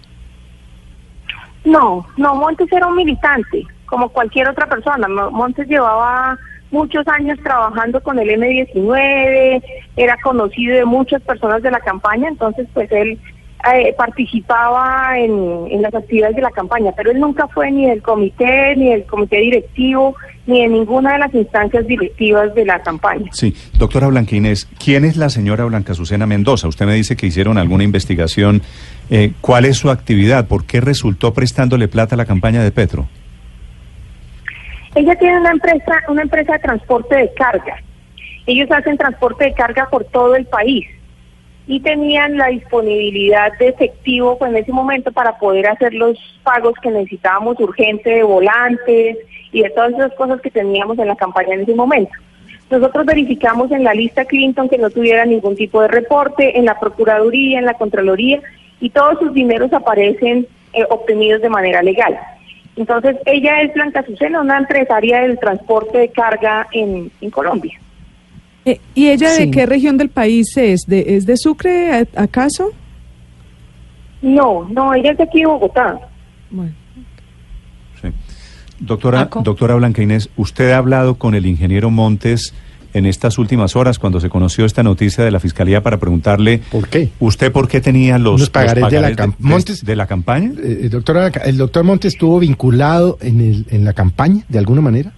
No, 1.64 2.06
no, 2.16 2.34
Montes 2.36 2.70
era 2.72 2.86
un 2.86 2.96
militante, 2.96 3.64
como 3.86 4.08
cualquier 4.10 4.48
otra 4.48 4.68
persona. 4.68 5.08
Mo- 5.08 5.30
Montes 5.32 5.66
llevaba 5.68 6.38
muchos 6.70 7.06
años 7.08 7.38
trabajando 7.42 8.00
con 8.02 8.18
el 8.18 8.28
M19, 8.28 9.62
era 9.96 10.16
conocido 10.22 10.76
de 10.76 10.84
muchas 10.84 11.22
personas 11.22 11.62
de 11.62 11.70
la 11.70 11.80
campaña, 11.80 12.28
entonces 12.28 12.68
pues 12.74 12.90
él 12.92 13.18
eh, 13.72 13.94
participaba 13.96 15.18
en, 15.18 15.66
en 15.70 15.82
las 15.82 15.94
actividades 15.94 16.36
de 16.36 16.42
la 16.42 16.50
campaña, 16.50 16.92
pero 16.96 17.10
él 17.10 17.18
nunca 17.18 17.48
fue 17.48 17.70
ni 17.70 17.86
del 17.86 18.02
comité, 18.02 18.76
ni 18.76 18.90
del 18.90 19.04
comité 19.04 19.38
directivo, 19.38 20.14
ni 20.46 20.62
de 20.62 20.68
ninguna 20.68 21.14
de 21.14 21.18
las 21.18 21.34
instancias 21.34 21.86
directivas 21.86 22.54
de 22.54 22.64
la 22.64 22.80
campaña. 22.80 23.28
Sí. 23.32 23.54
Doctora 23.78 24.06
Blanquinés, 24.06 24.68
¿quién 24.82 25.04
es 25.04 25.16
la 25.16 25.30
señora 25.30 25.64
Blanca 25.64 25.92
Azucena 25.92 26.26
Mendoza? 26.26 26.68
Usted 26.68 26.86
me 26.86 26.94
dice 26.94 27.16
que 27.16 27.26
hicieron 27.26 27.58
alguna 27.58 27.82
investigación. 27.82 28.62
Eh, 29.10 29.32
¿Cuál 29.40 29.64
es 29.64 29.78
su 29.78 29.90
actividad? 29.90 30.46
¿Por 30.46 30.64
qué 30.64 30.80
resultó 30.80 31.34
prestándole 31.34 31.88
plata 31.88 32.14
a 32.14 32.18
la 32.18 32.26
campaña 32.26 32.62
de 32.62 32.70
Petro? 32.70 33.08
Ella 34.94 35.14
tiene 35.16 35.40
una 35.40 35.50
empresa, 35.50 36.02
una 36.08 36.22
empresa 36.22 36.52
de 36.52 36.58
transporte 36.60 37.16
de 37.16 37.34
carga. 37.34 37.76
Ellos 38.46 38.70
hacen 38.70 38.96
transporte 38.96 39.44
de 39.46 39.54
carga 39.54 39.88
por 39.90 40.04
todo 40.04 40.36
el 40.36 40.46
país 40.46 40.86
y 41.66 41.80
tenían 41.80 42.36
la 42.36 42.46
disponibilidad 42.48 43.56
de 43.58 43.68
efectivo 43.68 44.38
pues, 44.38 44.50
en 44.50 44.58
ese 44.58 44.72
momento 44.72 45.10
para 45.10 45.38
poder 45.38 45.66
hacer 45.68 45.94
los 45.94 46.16
pagos 46.44 46.74
que 46.80 46.90
necesitábamos 46.90 47.58
urgente 47.58 48.10
de 48.10 48.22
volantes 48.22 49.18
y 49.52 49.62
de 49.62 49.70
todas 49.70 49.92
esas 49.94 50.12
cosas 50.14 50.40
que 50.40 50.50
teníamos 50.50 50.98
en 50.98 51.08
la 51.08 51.16
campaña 51.16 51.54
en 51.54 51.62
ese 51.62 51.74
momento. 51.74 52.12
Nosotros 52.70 53.06
verificamos 53.06 53.70
en 53.70 53.84
la 53.84 53.94
lista 53.94 54.24
Clinton 54.24 54.68
que 54.68 54.78
no 54.78 54.90
tuviera 54.90 55.24
ningún 55.24 55.56
tipo 55.56 55.80
de 55.82 55.88
reporte, 55.88 56.58
en 56.58 56.64
la 56.64 56.78
Procuraduría, 56.78 57.58
en 57.58 57.64
la 57.64 57.74
Contraloría, 57.74 58.40
y 58.80 58.90
todos 58.90 59.18
sus 59.18 59.32
dineros 59.32 59.72
aparecen 59.72 60.46
eh, 60.72 60.84
obtenidos 60.90 61.42
de 61.42 61.48
manera 61.48 61.82
legal. 61.82 62.18
Entonces, 62.76 63.16
ella 63.24 63.62
es 63.62 63.72
Blanca 63.72 64.00
Azucena, 64.00 64.40
una 64.40 64.58
empresaria 64.58 65.20
del 65.20 65.38
transporte 65.38 65.98
de 65.98 66.08
carga 66.10 66.66
en, 66.72 67.10
en 67.20 67.30
Colombia. 67.30 67.78
Eh, 68.66 68.80
¿Y 68.94 69.08
ella 69.08 69.30
Sí. 69.30 69.46
de 69.46 69.50
qué 69.52 69.64
región 69.64 69.96
del 69.96 70.08
país 70.10 70.56
es? 70.56 70.82
¿De, 70.86 71.16
¿Es 71.16 71.24
de 71.24 71.36
Sucre, 71.36 72.06
acaso? 72.16 72.72
No, 74.22 74.68
no, 74.68 74.92
ella 74.92 75.12
es 75.12 75.18
de 75.18 75.24
aquí 75.24 75.40
de 75.40 75.46
Bogotá. 75.46 75.98
Bueno. 76.50 76.72
Sí. 78.02 78.08
Doctora, 78.80 79.30
doctora 79.44 79.74
Blanca 79.76 80.02
Inés, 80.02 80.28
¿usted 80.36 80.72
ha 80.72 80.78
hablado 80.78 81.14
con 81.14 81.34
el 81.34 81.46
ingeniero 81.46 81.90
Montes 81.90 82.52
en 82.92 83.06
estas 83.06 83.38
últimas 83.38 83.76
horas 83.76 83.98
cuando 83.98 84.20
se 84.20 84.28
conoció 84.28 84.64
esta 84.64 84.82
noticia 84.82 85.22
de 85.22 85.30
la 85.30 85.38
Fiscalía 85.38 85.82
para 85.82 85.98
preguntarle 85.98 86.60
¿Por 86.70 86.88
qué? 86.88 87.10
usted 87.20 87.52
por 87.52 87.68
qué 87.68 87.80
tenía 87.80 88.18
los, 88.18 88.40
Los 88.40 88.50
pagarés 88.50 88.88
de 88.90 89.00
la 89.00 89.10
de- 89.10 89.32
Montes- 89.38 89.82
de 89.84 89.96
la 89.96 90.06
campaña? 90.06 90.50
Eh, 90.62 90.80
el, 90.84 90.90
doctor, 90.90 91.30
el 91.44 91.56
doctor 91.56 91.84
Montes 91.84 92.14
estuvo 92.14 92.38
vinculado 92.40 93.18
en, 93.20 93.40
el, 93.40 93.66
en 93.70 93.84
la 93.84 93.92
campaña, 93.92 94.44
de 94.48 94.58
alguna 94.58 94.80
manera. 94.80 95.12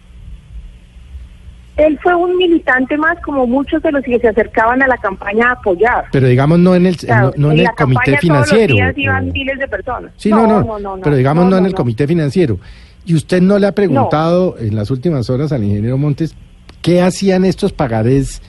Él 1.78 1.98
fue 2.02 2.14
un 2.14 2.36
militante 2.36 2.96
más, 2.98 3.16
como 3.24 3.46
muchos 3.46 3.80
de 3.82 3.92
los 3.92 4.02
que 4.02 4.18
se 4.18 4.28
acercaban 4.28 4.82
a 4.82 4.86
la 4.88 4.96
campaña 4.98 5.48
a 5.50 5.52
apoyar. 5.52 6.04
Pero 6.12 6.26
digamos 6.26 6.58
no 6.58 6.74
en 6.74 6.86
el, 6.86 6.96
no, 7.08 7.32
no 7.36 7.52
en 7.52 7.58
el 7.58 7.64
la 7.64 7.72
comité 7.72 8.00
campaña 8.12 8.18
financiero. 8.20 8.74
Todos 8.74 8.86
los 8.88 8.94
días 8.96 8.98
iban 8.98 9.28
o- 9.28 9.32
miles 9.32 9.58
de 9.58 9.68
personas. 9.68 10.10
Sí, 10.16 10.30
no 10.30 10.46
no, 10.46 10.98
pero 11.02 11.16
digamos 11.16 11.46
no, 11.46 11.56
en 11.56 11.66
el 11.66 11.74
comité 11.74 12.06
financiero. 12.06 12.58
¿Y 13.06 13.14
usted 13.14 13.40
no 13.40 13.58
le 13.58 13.66
ha 13.66 13.72
preguntado 13.72 14.56
en 14.58 14.74
las 14.76 14.90
últimas 14.90 15.30
horas 15.30 15.52
al 15.52 15.64
ingeniero 15.64 15.96
Montes 15.96 16.34
qué 16.82 17.00
hacían 17.00 17.44
estos 17.44 17.72
pagarés 17.72 18.42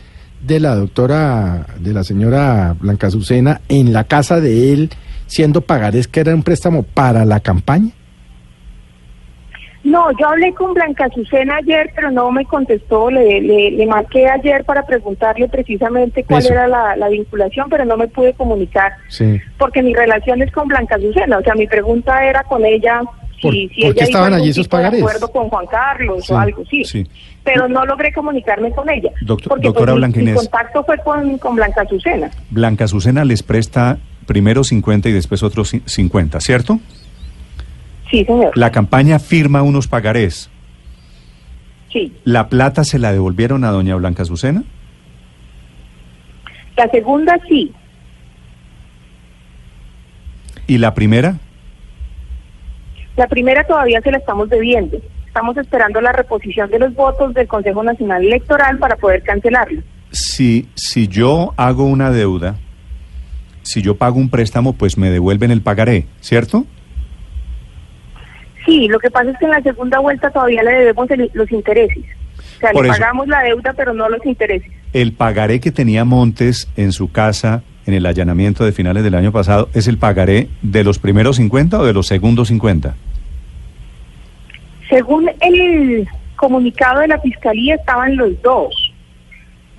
de 0.45 0.59
la 0.59 0.75
doctora, 0.75 1.65
de 1.79 1.93
la 1.93 2.03
señora 2.03 2.75
Blanca 2.79 3.07
Azucena 3.07 3.61
en 3.69 3.93
la 3.93 4.05
casa 4.05 4.39
de 4.41 4.73
él, 4.73 4.89
siendo 5.27 5.61
pagarés 5.61 6.07
que 6.07 6.21
era 6.21 6.33
un 6.33 6.43
préstamo 6.43 6.83
para 6.83 7.25
la 7.25 7.39
campaña? 7.41 7.91
No, 9.89 10.05
yo 10.19 10.27
hablé 10.29 10.53
con 10.53 10.73
Blanca 10.73 11.05
Azucena 11.05 11.57
ayer, 11.57 11.91
pero 11.95 12.11
no 12.11 12.31
me 12.31 12.45
contestó. 12.45 13.09
Le, 13.09 13.41
le, 13.41 13.71
le 13.71 13.85
marqué 13.87 14.27
ayer 14.27 14.63
para 14.63 14.85
preguntarle 14.85 15.47
precisamente 15.49 16.23
cuál 16.23 16.43
Eso. 16.43 16.53
era 16.53 16.67
la, 16.67 16.95
la 16.95 17.09
vinculación, 17.09 17.67
pero 17.69 17.85
no 17.85 17.97
me 17.97 18.07
pude 18.07 18.33
comunicar 18.33 18.93
Sí. 19.07 19.39
porque 19.57 19.81
mi 19.81 19.93
relación 19.93 20.41
es 20.41 20.51
con 20.51 20.67
Blanca 20.67 20.95
Azucena. 20.95 21.37
O 21.39 21.41
sea, 21.41 21.55
mi 21.55 21.67
pregunta 21.67 22.23
era 22.25 22.43
con 22.43 22.63
ella 22.65 23.01
¿Por- 23.41 23.53
si, 23.53 23.69
si 23.69 23.81
por 23.81 23.85
ella 23.85 23.93
qué 23.93 23.99
hizo 24.01 24.03
estaban 24.03 24.33
allí 24.33 24.49
esos 24.49 24.65
tipo 24.65 24.77
de 24.77 24.85
acuerdo 24.85 25.31
con 25.31 25.49
Juan 25.49 25.65
Carlos 25.67 26.25
Sí, 26.25 26.33
o 26.33 26.37
algo, 26.37 26.63
sí. 26.69 26.83
sí. 26.83 27.07
Pero 27.43 27.67
no 27.69 27.85
logré 27.85 28.11
comunicarme 28.13 28.69
con 28.71 28.89
ella. 28.89 29.11
Doctor- 29.21 29.49
porque 29.49 29.67
doctora 29.67 29.93
pues, 29.97 30.15
mi- 30.17 30.33
contacto 30.33 30.83
fue 30.83 30.97
con, 30.99 31.37
con 31.37 31.55
Blanca 31.55 31.81
Azucena. 31.83 32.29
Blanca 32.49 32.83
Azucena 32.83 33.23
les 33.25 33.41
presta 33.41 33.97
primero 34.27 34.63
50 34.63 35.09
y 35.09 35.13
después 35.13 35.41
otros 35.41 35.73
ci- 35.73 35.81
50, 35.85 36.39
¿cierto? 36.41 36.79
Sí, 38.09 38.25
señor. 38.25 38.57
La 38.57 38.71
campaña 38.71 39.19
firma 39.19 39.61
unos 39.61 39.87
pagarés. 39.87 40.49
Sí. 41.91 42.13
¿La 42.23 42.49
plata 42.49 42.83
se 42.83 42.99
la 42.99 43.11
devolvieron 43.11 43.63
a 43.63 43.71
doña 43.71 43.95
Blanca 43.95 44.23
Azucena? 44.23 44.63
La 46.77 46.89
segunda 46.89 47.39
sí. 47.47 47.71
¿Y 50.67 50.77
la 50.77 50.93
primera? 50.93 51.37
La 53.17 53.27
primera 53.27 53.65
todavía 53.65 54.01
se 54.01 54.11
la 54.11 54.17
estamos 54.17 54.49
debiendo. 54.49 54.97
Estamos 55.25 55.57
esperando 55.57 55.99
la 55.99 56.11
reposición 56.11 56.69
de 56.69 56.79
los 56.79 56.93
votos 56.95 57.33
del 57.33 57.47
Consejo 57.47 57.83
Nacional 57.83 58.23
Electoral 58.23 58.77
para 58.77 58.95
poder 58.95 59.23
cancelarlo. 59.23 59.81
Si, 60.11 60.67
si 60.75 61.07
yo 61.07 61.53
hago 61.57 61.85
una 61.85 62.11
deuda, 62.11 62.55
si 63.61 63.81
yo 63.81 63.97
pago 63.97 64.17
un 64.17 64.29
préstamo, 64.29 64.73
pues 64.73 64.97
me 64.97 65.09
devuelven 65.09 65.51
el 65.51 65.61
pagaré, 65.61 66.05
¿cierto? 66.21 66.65
Sí, 68.65 68.87
lo 68.87 68.99
que 68.99 69.09
pasa 69.09 69.31
es 69.31 69.37
que 69.37 69.45
en 69.45 69.51
la 69.51 69.61
segunda 69.61 69.99
vuelta 69.99 70.29
todavía 70.31 70.63
le 70.63 70.71
debemos 70.71 71.09
el- 71.11 71.31
los 71.33 71.51
intereses. 71.51 72.03
O 72.57 72.59
sea, 72.59 72.71
Por 72.71 72.83
le 72.83 72.89
eso. 72.91 72.99
pagamos 72.99 73.27
la 73.27 73.41
deuda, 73.43 73.73
pero 73.75 73.93
no 73.93 74.09
los 74.09 74.25
intereses. 74.25 74.69
El 74.93 75.13
pagaré 75.13 75.59
que 75.59 75.71
tenía 75.71 76.03
Montes 76.05 76.67
en 76.75 76.91
su 76.91 77.11
casa 77.11 77.63
en 77.85 77.93
el 77.93 78.05
allanamiento 78.05 78.65
de 78.65 78.71
finales 78.71 79.03
del 79.03 79.15
año 79.15 79.31
pasado, 79.31 79.69
¿es 79.73 79.87
el 79.87 79.97
pagaré 79.97 80.49
de 80.61 80.83
los 80.83 80.99
primeros 80.99 81.37
50 81.37 81.79
o 81.79 81.85
de 81.85 81.93
los 81.93 82.05
segundos 82.07 82.49
50? 82.49 82.95
Según 84.89 85.29
el 85.41 86.07
comunicado 86.35 87.01
de 87.01 87.07
la 87.07 87.19
Fiscalía, 87.19 87.75
estaban 87.75 88.15
los 88.15 88.41
dos. 88.41 88.93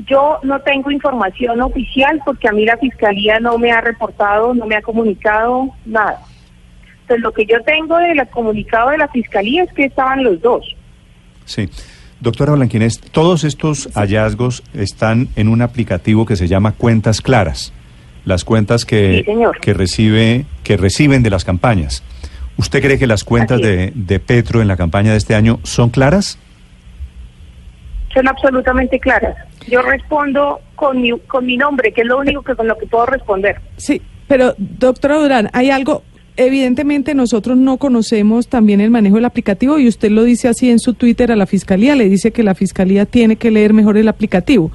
Yo 0.06 0.38
no 0.42 0.60
tengo 0.60 0.90
información 0.90 1.60
oficial 1.60 2.20
porque 2.24 2.48
a 2.48 2.52
mí 2.52 2.64
la 2.64 2.76
Fiscalía 2.78 3.38
no 3.40 3.58
me 3.58 3.70
ha 3.72 3.80
reportado, 3.80 4.54
no 4.54 4.66
me 4.66 4.76
ha 4.76 4.82
comunicado 4.82 5.70
nada. 5.84 6.20
Lo 7.18 7.32
que 7.32 7.46
yo 7.46 7.60
tengo 7.62 7.96
del 7.98 8.26
comunicado 8.28 8.90
de 8.90 8.98
la 8.98 9.08
Fiscalía 9.08 9.64
es 9.64 9.72
que 9.72 9.84
estaban 9.84 10.22
los 10.22 10.40
dos. 10.40 10.76
Sí. 11.44 11.68
Doctora 12.20 12.52
Blanquinés, 12.52 13.00
todos 13.00 13.44
estos 13.44 13.88
hallazgos 13.94 14.62
están 14.74 15.28
en 15.36 15.48
un 15.48 15.62
aplicativo 15.62 16.26
que 16.26 16.36
se 16.36 16.48
llama 16.48 16.72
Cuentas 16.72 17.22
Claras, 17.22 17.72
las 18.26 18.44
cuentas 18.44 18.84
que, 18.84 19.24
Sí, 19.26 19.32
que, 19.62 19.72
recibe, 19.72 20.44
que 20.62 20.76
reciben 20.76 21.22
de 21.22 21.30
las 21.30 21.44
campañas. 21.44 22.02
¿Usted 22.58 22.82
cree 22.82 22.98
que 22.98 23.06
las 23.06 23.24
cuentas 23.24 23.60
de, 23.62 23.90
de 23.94 24.20
Petro 24.20 24.60
en 24.60 24.68
la 24.68 24.76
campaña 24.76 25.12
de 25.12 25.16
este 25.16 25.34
año 25.34 25.60
son 25.62 25.88
claras? 25.88 26.38
Son 28.12 28.28
absolutamente 28.28 29.00
claras. 29.00 29.36
Yo 29.66 29.80
respondo 29.80 30.60
con 30.74 31.00
mi, 31.00 31.18
con 31.20 31.46
mi 31.46 31.56
nombre, 31.56 31.92
que 31.92 32.02
es 32.02 32.06
lo 32.06 32.18
único 32.18 32.42
que 32.42 32.54
con 32.54 32.66
lo 32.66 32.76
que 32.76 32.86
puedo 32.86 33.06
responder. 33.06 33.60
Sí, 33.76 34.02
pero 34.26 34.54
doctora 34.58 35.16
Durán, 35.16 35.48
hay 35.52 35.70
algo, 35.70 36.02
evidentemente 36.36 37.14
nosotros 37.14 37.56
no 37.56 37.76
conocemos 37.76 38.48
también 38.48 38.80
el 38.80 38.90
manejo 38.90 39.16
del 39.16 39.24
aplicativo 39.24 39.78
y 39.78 39.88
usted 39.88 40.10
lo 40.10 40.24
dice 40.24 40.48
así 40.48 40.70
en 40.70 40.78
su 40.78 40.94
Twitter 40.94 41.30
a 41.32 41.36
la 41.36 41.46
Fiscalía, 41.46 41.94
le 41.96 42.08
dice 42.08 42.30
que 42.30 42.42
la 42.42 42.54
Fiscalía 42.54 43.06
tiene 43.06 43.36
que 43.36 43.50
leer 43.50 43.72
mejor 43.72 43.96
el 43.96 44.08
aplicativo. 44.08 44.70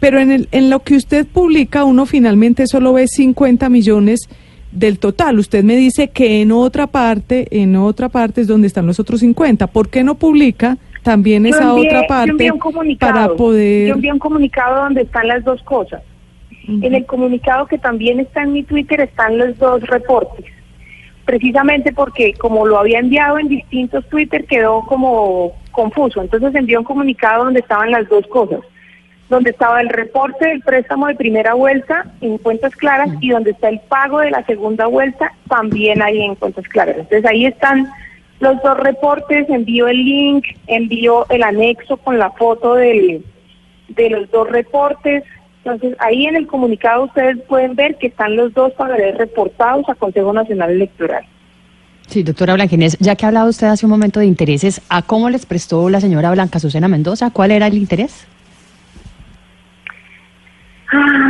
Pero 0.00 0.20
en, 0.20 0.30
el, 0.30 0.48
en 0.52 0.70
lo 0.70 0.80
que 0.80 0.94
usted 0.96 1.26
publica, 1.26 1.84
uno 1.84 2.06
finalmente 2.06 2.66
solo 2.66 2.92
ve 2.92 3.06
50 3.08 3.68
millones 3.68 4.28
del 4.70 4.98
total. 4.98 5.38
Usted 5.38 5.64
me 5.64 5.76
dice 5.76 6.08
que 6.08 6.40
en 6.42 6.52
otra 6.52 6.86
parte, 6.86 7.48
en 7.50 7.74
otra 7.76 8.08
parte 8.08 8.42
es 8.42 8.46
donde 8.46 8.66
están 8.66 8.86
los 8.86 9.00
otros 9.00 9.20
50. 9.20 9.66
¿Por 9.68 9.88
qué 9.88 10.04
no 10.04 10.14
publica 10.16 10.78
también 11.02 11.44
Yo 11.44 11.50
esa 11.50 11.72
envié- 11.72 11.86
otra 11.86 12.02
yo 12.02 12.06
parte 12.06 12.30
envié 12.30 12.52
un 12.52 12.58
comunicado, 12.58 13.12
para 13.14 13.34
poder... 13.34 13.88
Yo 13.88 13.94
envié 13.94 14.12
un 14.12 14.18
comunicado 14.18 14.84
donde 14.84 15.02
están 15.02 15.26
las 15.26 15.42
dos 15.44 15.62
cosas. 15.62 16.02
En 16.68 16.94
el 16.94 17.06
comunicado 17.06 17.66
que 17.66 17.78
también 17.78 18.20
está 18.20 18.42
en 18.42 18.52
mi 18.52 18.62
Twitter 18.62 19.00
están 19.00 19.38
los 19.38 19.56
dos 19.58 19.80
reportes. 19.84 20.44
Precisamente 21.28 21.92
porque 21.92 22.32
como 22.32 22.66
lo 22.66 22.78
había 22.78 23.00
enviado 23.00 23.38
en 23.38 23.48
distintos 23.48 24.08
Twitter 24.08 24.46
quedó 24.46 24.86
como 24.86 25.52
confuso. 25.72 26.22
Entonces 26.22 26.54
envié 26.54 26.78
un 26.78 26.84
comunicado 26.84 27.44
donde 27.44 27.60
estaban 27.60 27.90
las 27.90 28.08
dos 28.08 28.26
cosas. 28.28 28.60
Donde 29.28 29.50
estaba 29.50 29.82
el 29.82 29.90
reporte 29.90 30.48
del 30.48 30.62
préstamo 30.62 31.06
de 31.06 31.16
primera 31.16 31.52
vuelta 31.52 32.06
en 32.22 32.38
cuentas 32.38 32.74
claras 32.74 33.10
y 33.20 33.28
donde 33.28 33.50
está 33.50 33.68
el 33.68 33.78
pago 33.90 34.20
de 34.20 34.30
la 34.30 34.42
segunda 34.46 34.86
vuelta 34.86 35.34
también 35.50 36.00
ahí 36.00 36.18
en 36.22 36.34
cuentas 36.34 36.66
claras. 36.66 36.96
Entonces 36.96 37.26
ahí 37.26 37.44
están 37.44 37.86
los 38.40 38.62
dos 38.62 38.80
reportes, 38.80 39.50
envío 39.50 39.86
el 39.86 40.02
link, 40.02 40.46
envío 40.66 41.26
el 41.28 41.42
anexo 41.42 41.98
con 41.98 42.18
la 42.18 42.30
foto 42.30 42.76
del, 42.76 43.22
de 43.88 44.08
los 44.08 44.30
dos 44.30 44.48
reportes. 44.48 45.24
Entonces, 45.64 45.96
ahí 45.98 46.26
en 46.26 46.36
el 46.36 46.46
comunicado 46.46 47.04
ustedes 47.04 47.38
pueden 47.48 47.74
ver 47.74 47.96
que 47.96 48.06
están 48.06 48.36
los 48.36 48.54
dos 48.54 48.72
pagarés 48.72 49.18
reportados 49.18 49.88
a 49.88 49.94
Consejo 49.94 50.32
Nacional 50.32 50.70
Electoral. 50.70 51.24
Sí, 52.06 52.22
doctora 52.22 52.54
Blanquinés, 52.54 52.96
ya 53.00 53.16
que 53.16 53.26
ha 53.26 53.28
hablado 53.28 53.50
usted 53.50 53.66
hace 53.66 53.84
un 53.84 53.90
momento 53.90 54.18
de 54.18 54.26
intereses, 54.26 54.80
¿a 54.88 55.02
cómo 55.02 55.28
les 55.28 55.44
prestó 55.44 55.90
la 55.90 56.00
señora 56.00 56.30
Blanca 56.30 56.56
Azucena 56.56 56.88
Mendoza? 56.88 57.30
¿Cuál 57.30 57.50
era 57.50 57.66
el 57.66 57.74
interés? 57.74 58.26
Ah, 60.90 61.28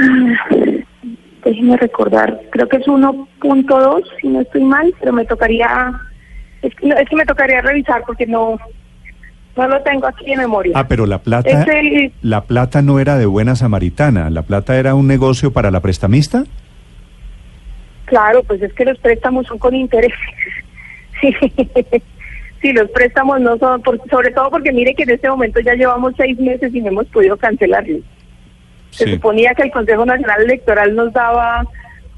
déjenme 1.44 1.76
recordar, 1.78 2.40
creo 2.50 2.68
que 2.68 2.76
es 2.76 2.86
1.2, 2.86 4.04
si 4.20 4.28
no 4.28 4.40
estoy 4.40 4.62
mal, 4.62 4.94
pero 5.00 5.12
me 5.12 5.24
tocaría, 5.24 6.00
es 6.62 6.72
que, 6.76 6.88
es 6.90 7.08
que 7.08 7.16
me 7.16 7.26
tocaría 7.26 7.60
revisar 7.60 8.04
porque 8.06 8.26
no, 8.26 8.56
no 9.58 9.68
lo 9.68 9.80
tengo 9.82 10.06
aquí 10.06 10.32
en 10.32 10.38
memoria. 10.38 10.72
Ah, 10.74 10.88
pero 10.88 11.04
la 11.06 11.18
plata, 11.18 11.64
el- 11.64 12.12
la 12.22 12.44
plata 12.44 12.80
no 12.80 12.98
era 13.00 13.18
de 13.18 13.26
buena 13.26 13.56
samaritana, 13.56 14.30
la 14.30 14.42
plata 14.42 14.76
era 14.78 14.94
un 14.94 15.06
negocio 15.06 15.52
para 15.52 15.70
la 15.70 15.80
prestamista. 15.80 16.44
Claro, 18.06 18.42
pues 18.44 18.62
es 18.62 18.72
que 18.72 18.84
los 18.86 18.98
préstamos 18.98 19.46
son 19.46 19.58
con 19.58 19.74
intereses. 19.74 20.16
Sí, 21.20 21.34
sí 22.62 22.72
los 22.72 22.88
préstamos 22.90 23.40
no 23.40 23.58
son, 23.58 23.82
por- 23.82 24.00
sobre 24.08 24.30
todo 24.30 24.50
porque 24.50 24.72
mire 24.72 24.94
que 24.94 25.02
en 25.02 25.10
este 25.10 25.28
momento 25.28 25.58
ya 25.58 25.74
llevamos 25.74 26.12
seis 26.16 26.38
meses 26.38 26.72
y 26.72 26.80
no 26.80 26.88
hemos 26.88 27.06
podido 27.06 27.36
cancelarlos. 27.36 28.02
Se 28.90 29.14
suponía 29.14 29.52
que 29.54 29.62
el 29.62 29.70
Consejo 29.72 30.06
Nacional 30.06 30.42
Electoral 30.42 30.94
nos 30.94 31.12
daba 31.12 31.66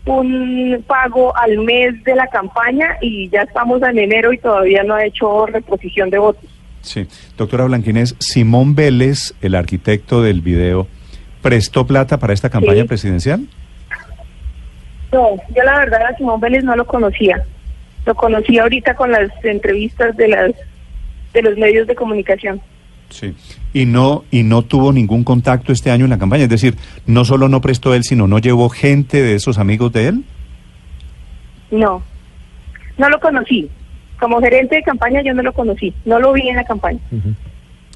un 0.05 0.85
pago 0.87 1.35
al 1.37 1.59
mes 1.59 2.03
de 2.05 2.15
la 2.15 2.27
campaña 2.27 2.97
y 3.01 3.29
ya 3.31 3.43
estamos 3.43 3.83
en 3.83 3.99
enero 3.99 4.33
y 4.35 4.39
todavía 4.39 4.83
no 4.83 4.95
ha 4.95 5.05
hecho 5.07 5.47
reposición 5.47 6.11
de 6.11 6.19
votos. 6.19 6.45
Sí. 6.83 7.07
Doctora 7.37 7.65
Blanquinés, 7.65 8.17
Simón 8.19 8.75
Vélez, 8.75 9.35
el 9.43 9.55
arquitecto 9.55 10.23
del 10.23 10.41
video, 10.41 10.87
¿prestó 11.43 11.87
plata 11.87 12.19
para 12.19 12.33
esta 12.33 12.49
campaña 12.51 12.83
Sí. 12.83 12.89
presidencial? 12.89 13.47
No, 15.13 15.37
yo 15.55 15.63
la 15.65 15.79
verdad 15.81 16.03
a 16.13 16.17
Simón 16.17 16.41
Vélez 16.41 16.63
no 16.65 16.77
lo 16.77 16.87
conocía. 16.87 17.43
Lo 18.07 18.15
conocí 18.15 18.59
ahorita 18.59 18.95
con 18.95 19.11
las 19.13 19.31
entrevistas 19.45 20.17
de 20.17 20.29
las 20.29 20.53
de 21.35 21.43
los 21.43 21.57
medios 21.59 21.87
de 21.87 21.95
comunicación. 21.95 22.61
Sí. 23.11 23.35
Y 23.73 23.87
no 23.87 24.25
y 24.31 24.43
no 24.45 24.63
tuvo 24.63 24.93
ningún 24.93 25.25
contacto 25.25 25.73
este 25.73 25.91
año 25.91 26.05
en 26.05 26.11
la 26.11 26.19
campaña, 26.19 26.45
es 26.45 26.49
decir, 26.49 26.77
no 27.07 27.25
solo 27.25 27.49
no 27.49 27.61
prestó 27.61 27.95
él, 27.95 28.05
sino 28.05 28.27
no 28.27 28.39
llevó 28.39 28.69
gente 28.69 29.21
de 29.23 29.35
esos 29.35 29.59
amigos 29.59 29.93
de 29.93 30.09
él. 30.09 30.25
No, 31.71 32.03
no 32.99 33.09
lo 33.09 33.21
conocí. 33.21 33.69
Como 34.21 34.41
gerente 34.41 34.77
de 34.77 34.83
campaña 34.83 35.23
yo 35.23 35.33
no 35.35 35.43
lo 35.43 35.53
conocí, 35.53 35.95
no 36.05 36.21
lo 36.21 36.33
vi 36.33 36.49
en 36.49 36.57
la 36.57 36.65
campaña. 36.65 37.01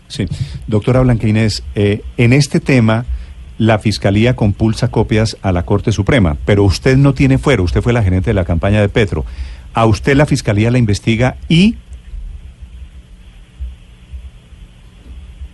Sí. 0.08 0.26
Doctora 0.66 1.00
Blanca 1.00 1.28
Inés, 1.28 1.62
eh, 1.74 2.02
en 2.16 2.32
este 2.32 2.60
tema 2.60 3.04
la 3.58 3.78
Fiscalía 3.78 4.34
compulsa 4.34 4.90
copias 4.90 5.36
a 5.42 5.52
la 5.52 5.64
Corte 5.64 5.92
Suprema, 5.92 6.36
pero 6.44 6.64
usted 6.64 6.96
no 6.96 7.14
tiene 7.14 7.38
fuero, 7.38 7.62
usted 7.62 7.82
fue 7.82 7.92
la 7.92 8.02
gerente 8.02 8.30
de 8.30 8.34
la 8.34 8.44
campaña 8.44 8.80
de 8.80 8.88
Petro. 8.88 9.24
A 9.74 9.86
usted 9.86 10.16
la 10.16 10.26
Fiscalía 10.26 10.70
la 10.70 10.78
investiga 10.78 11.36
y 11.48 11.76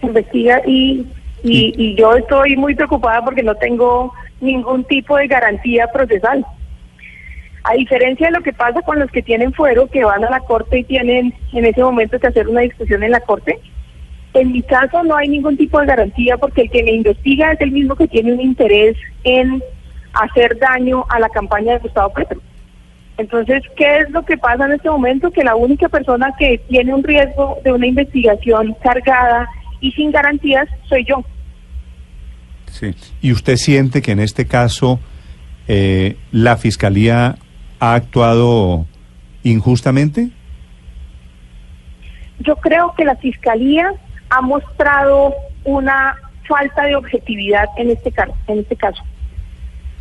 investiga 0.02 0.62
y, 0.66 1.06
y, 1.42 1.74
y 1.76 1.94
yo 1.94 2.14
estoy 2.14 2.56
muy 2.56 2.74
preocupada 2.74 3.22
porque 3.24 3.42
no 3.42 3.54
tengo 3.54 4.12
ningún 4.40 4.84
tipo 4.84 5.16
de 5.16 5.26
garantía 5.26 5.88
procesal. 5.92 6.44
A 7.62 7.74
diferencia 7.74 8.28
de 8.28 8.32
lo 8.32 8.42
que 8.42 8.52
pasa 8.52 8.80
con 8.82 8.98
los 8.98 9.10
que 9.10 9.22
tienen 9.22 9.52
fuero, 9.52 9.86
que 9.88 10.04
van 10.04 10.24
a 10.24 10.30
la 10.30 10.40
corte 10.40 10.78
y 10.78 10.84
tienen 10.84 11.34
en 11.52 11.64
ese 11.64 11.82
momento 11.82 12.18
que 12.18 12.26
hacer 12.26 12.48
una 12.48 12.62
discusión 12.62 13.02
en 13.02 13.10
la 13.10 13.20
corte, 13.20 13.58
en 14.34 14.52
mi 14.52 14.62
caso 14.62 15.02
no 15.02 15.16
hay 15.16 15.28
ningún 15.28 15.56
tipo 15.56 15.80
de 15.80 15.86
garantía 15.86 16.36
porque 16.38 16.62
el 16.62 16.70
que 16.70 16.82
me 16.82 16.92
investiga 16.92 17.52
es 17.52 17.60
el 17.60 17.72
mismo 17.72 17.96
que 17.96 18.08
tiene 18.08 18.32
un 18.32 18.40
interés 18.40 18.96
en 19.24 19.62
hacer 20.12 20.58
daño 20.58 21.04
a 21.08 21.18
la 21.18 21.28
campaña 21.28 21.74
de 21.74 21.78
Gustavo 21.80 22.12
Petro. 22.12 22.40
Entonces, 23.18 23.62
¿qué 23.76 23.98
es 23.98 24.10
lo 24.10 24.24
que 24.24 24.38
pasa 24.38 24.64
en 24.64 24.72
este 24.72 24.88
momento? 24.88 25.30
Que 25.30 25.44
la 25.44 25.54
única 25.54 25.88
persona 25.88 26.32
que 26.38 26.58
tiene 26.68 26.94
un 26.94 27.02
riesgo 27.02 27.58
de 27.62 27.72
una 27.72 27.86
investigación 27.86 28.74
cargada 28.82 29.46
y 29.80 29.92
sin 29.92 30.10
garantías 30.10 30.68
soy 30.88 31.04
yo. 31.04 31.22
Sí. 32.66 32.94
¿Y 33.20 33.32
usted 33.32 33.56
siente 33.56 34.00
que 34.00 34.12
en 34.12 34.20
este 34.20 34.46
caso 34.46 35.00
eh, 35.68 36.16
la 36.32 36.56
Fiscalía 36.56 37.36
ha 37.80 37.94
actuado 37.94 38.86
injustamente? 39.42 40.30
Yo 42.40 42.56
creo 42.56 42.94
que 42.96 43.04
la 43.04 43.16
Fiscalía 43.16 43.92
ha 44.28 44.40
mostrado 44.40 45.34
una 45.64 46.14
falta 46.46 46.84
de 46.84 46.96
objetividad 46.96 47.66
en 47.76 47.90
este 47.90 48.12
caso. 48.12 48.34
En 48.46 48.60
este 48.60 48.76
caso. 48.76 49.02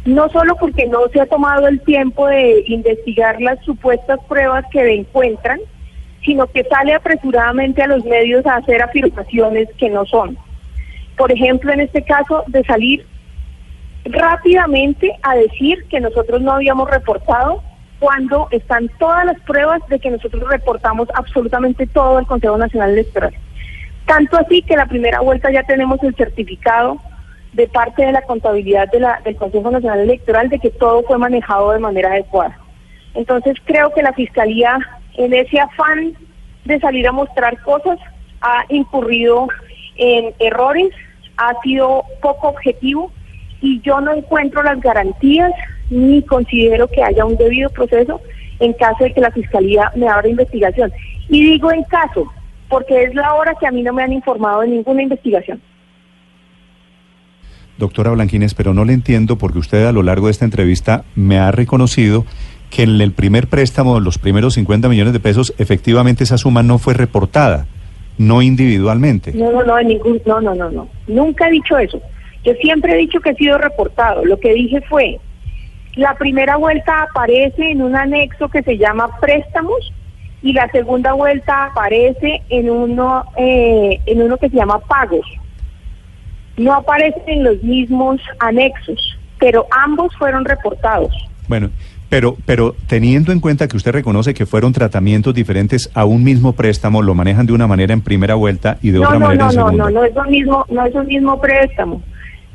No 0.05 0.29
solo 0.29 0.55
porque 0.55 0.87
no 0.87 1.07
se 1.11 1.21
ha 1.21 1.25
tomado 1.25 1.67
el 1.67 1.81
tiempo 1.81 2.27
de 2.27 2.63
investigar 2.67 3.41
las 3.41 3.59
supuestas 3.65 4.19
pruebas 4.27 4.65
que 4.71 4.95
encuentran, 4.95 5.59
sino 6.23 6.47
que 6.47 6.63
sale 6.63 6.93
apresuradamente 6.93 7.81
a 7.81 7.87
los 7.87 8.03
medios 8.05 8.45
a 8.45 8.55
hacer 8.55 8.81
afirmaciones 8.81 9.67
que 9.77 9.89
no 9.89 10.05
son. 10.05 10.37
Por 11.17 11.31
ejemplo, 11.31 11.71
en 11.73 11.81
este 11.81 12.03
caso, 12.03 12.43
de 12.47 12.63
salir 12.63 13.05
rápidamente 14.05 15.11
a 15.21 15.35
decir 15.35 15.85
que 15.89 15.99
nosotros 15.99 16.41
no 16.41 16.53
habíamos 16.53 16.89
reportado 16.89 17.61
cuando 17.99 18.47
están 18.51 18.89
todas 18.97 19.25
las 19.25 19.39
pruebas 19.41 19.81
de 19.89 19.99
que 19.99 20.09
nosotros 20.09 20.43
reportamos 20.49 21.09
absolutamente 21.13 21.85
todo 21.87 22.17
al 22.17 22.27
Consejo 22.27 22.57
Nacional 22.57 22.91
Electoral. 22.91 23.33
Tanto 24.05 24.37
así 24.37 24.61
que 24.61 24.75
la 24.75 24.85
primera 24.85 25.19
vuelta 25.19 25.51
ya 25.51 25.63
tenemos 25.63 26.01
el 26.03 26.15
certificado 26.15 26.97
de 27.53 27.67
parte 27.67 28.05
de 28.05 28.11
la 28.11 28.21
contabilidad 28.21 28.89
de 28.91 29.01
la, 29.01 29.21
del 29.23 29.35
Consejo 29.35 29.69
Nacional 29.69 29.99
Electoral 29.99 30.49
de 30.49 30.59
que 30.59 30.69
todo 30.69 31.03
fue 31.03 31.17
manejado 31.17 31.71
de 31.71 31.79
manera 31.79 32.09
adecuada. 32.09 32.57
Entonces 33.13 33.55
creo 33.65 33.93
que 33.93 34.01
la 34.01 34.13
Fiscalía 34.13 34.77
en 35.15 35.33
ese 35.33 35.59
afán 35.59 36.13
de 36.65 36.79
salir 36.79 37.07
a 37.07 37.11
mostrar 37.11 37.61
cosas, 37.63 37.99
ha 38.41 38.63
incurrido 38.69 39.47
en 39.97 40.33
errores, 40.39 40.89
ha 41.37 41.59
sido 41.61 42.03
poco 42.21 42.49
objetivo 42.49 43.11
y 43.61 43.81
yo 43.81 43.99
no 43.99 44.13
encuentro 44.13 44.63
las 44.63 44.79
garantías 44.79 45.51
ni 45.89 46.21
considero 46.23 46.87
que 46.87 47.03
haya 47.03 47.25
un 47.25 47.37
debido 47.37 47.69
proceso 47.69 48.21
en 48.59 48.73
caso 48.73 49.03
de 49.03 49.13
que 49.13 49.21
la 49.21 49.31
Fiscalía 49.31 49.91
me 49.95 50.07
abra 50.07 50.27
investigación. 50.27 50.91
Y 51.29 51.43
digo 51.43 51.71
en 51.71 51.83
caso, 51.83 52.25
porque 52.67 53.03
es 53.03 53.15
la 53.15 53.33
hora 53.33 53.55
que 53.59 53.67
a 53.67 53.71
mí 53.71 53.81
no 53.81 53.93
me 53.93 54.03
han 54.03 54.13
informado 54.13 54.61
de 54.61 54.67
ninguna 54.67 55.01
investigación. 55.01 55.61
Doctora 57.77 58.11
Blanquines, 58.11 58.53
pero 58.53 58.73
no 58.73 58.83
le 58.83 58.93
entiendo 58.93 59.37
porque 59.37 59.59
usted 59.59 59.85
a 59.85 59.93
lo 59.93 60.03
largo 60.03 60.27
de 60.27 60.31
esta 60.31 60.43
entrevista 60.43 61.05
me 61.15 61.39
ha 61.39 61.51
reconocido 61.51 62.25
que 62.69 62.83
en 62.83 62.99
el 63.01 63.13
primer 63.13 63.47
préstamo, 63.47 63.99
los 63.99 64.17
primeros 64.17 64.55
50 64.55 64.89
millones 64.89 65.13
de 65.13 65.19
pesos, 65.19 65.53
efectivamente 65.57 66.23
esa 66.23 66.37
suma 66.37 66.61
no 66.61 66.77
fue 66.77 66.93
reportada, 66.93 67.67
no 68.17 68.41
individualmente. 68.41 69.31
No, 69.33 69.51
no, 69.51 69.63
no, 69.63 69.81
ningún, 69.81 70.21
no, 70.25 70.41
no, 70.41 70.53
no, 70.53 70.69
no. 70.69 70.89
Nunca 71.07 71.47
he 71.47 71.51
dicho 71.51 71.77
eso. 71.77 72.01
Yo 72.43 72.53
siempre 72.61 72.93
he 72.93 72.97
dicho 72.97 73.19
que 73.21 73.31
ha 73.31 73.35
sido 73.35 73.57
reportado. 73.57 74.25
Lo 74.25 74.39
que 74.39 74.53
dije 74.53 74.81
fue, 74.81 75.19
la 75.95 76.15
primera 76.15 76.57
vuelta 76.57 77.03
aparece 77.03 77.71
en 77.71 77.81
un 77.81 77.95
anexo 77.95 78.47
que 78.49 78.63
se 78.63 78.77
llama 78.77 79.09
préstamos 79.19 79.91
y 80.41 80.53
la 80.53 80.69
segunda 80.69 81.13
vuelta 81.13 81.65
aparece 81.65 82.41
en 82.49 82.69
uno, 82.69 83.25
eh, 83.37 83.99
en 84.05 84.21
uno 84.21 84.37
que 84.37 84.49
se 84.49 84.55
llama 84.55 84.79
pagos. 84.79 85.25
No 86.57 86.73
aparecen 86.73 87.23
en 87.27 87.43
los 87.43 87.63
mismos 87.63 88.21
anexos, 88.39 89.17
pero 89.39 89.65
ambos 89.71 90.15
fueron 90.17 90.45
reportados. 90.45 91.13
Bueno, 91.47 91.69
pero, 92.09 92.37
pero 92.45 92.75
teniendo 92.87 93.31
en 93.31 93.39
cuenta 93.39 93.67
que 93.67 93.77
usted 93.77 93.91
reconoce 93.91 94.33
que 94.33 94.45
fueron 94.45 94.73
tratamientos 94.73 95.33
diferentes 95.33 95.89
a 95.93 96.05
un 96.05 96.23
mismo 96.23 96.53
préstamo, 96.53 97.01
lo 97.01 97.13
manejan 97.13 97.45
de 97.45 97.53
una 97.53 97.67
manera 97.67 97.93
en 97.93 98.01
primera 98.01 98.35
vuelta 98.35 98.77
y 98.81 98.91
de 98.91 98.99
no, 98.99 99.05
otra 99.05 99.19
no, 99.19 99.25
manera 99.27 99.45
no, 99.45 99.49
en 99.49 99.55
no, 99.55 99.65
segunda. 99.65 99.83
no, 99.83 99.89
no 99.91 100.03
es 100.03 100.15
lo 100.15 100.23
mismo, 100.25 100.65
no 100.69 100.85
es 100.85 100.95
el 100.95 101.05
mismo 101.05 101.39
préstamo. 101.39 102.01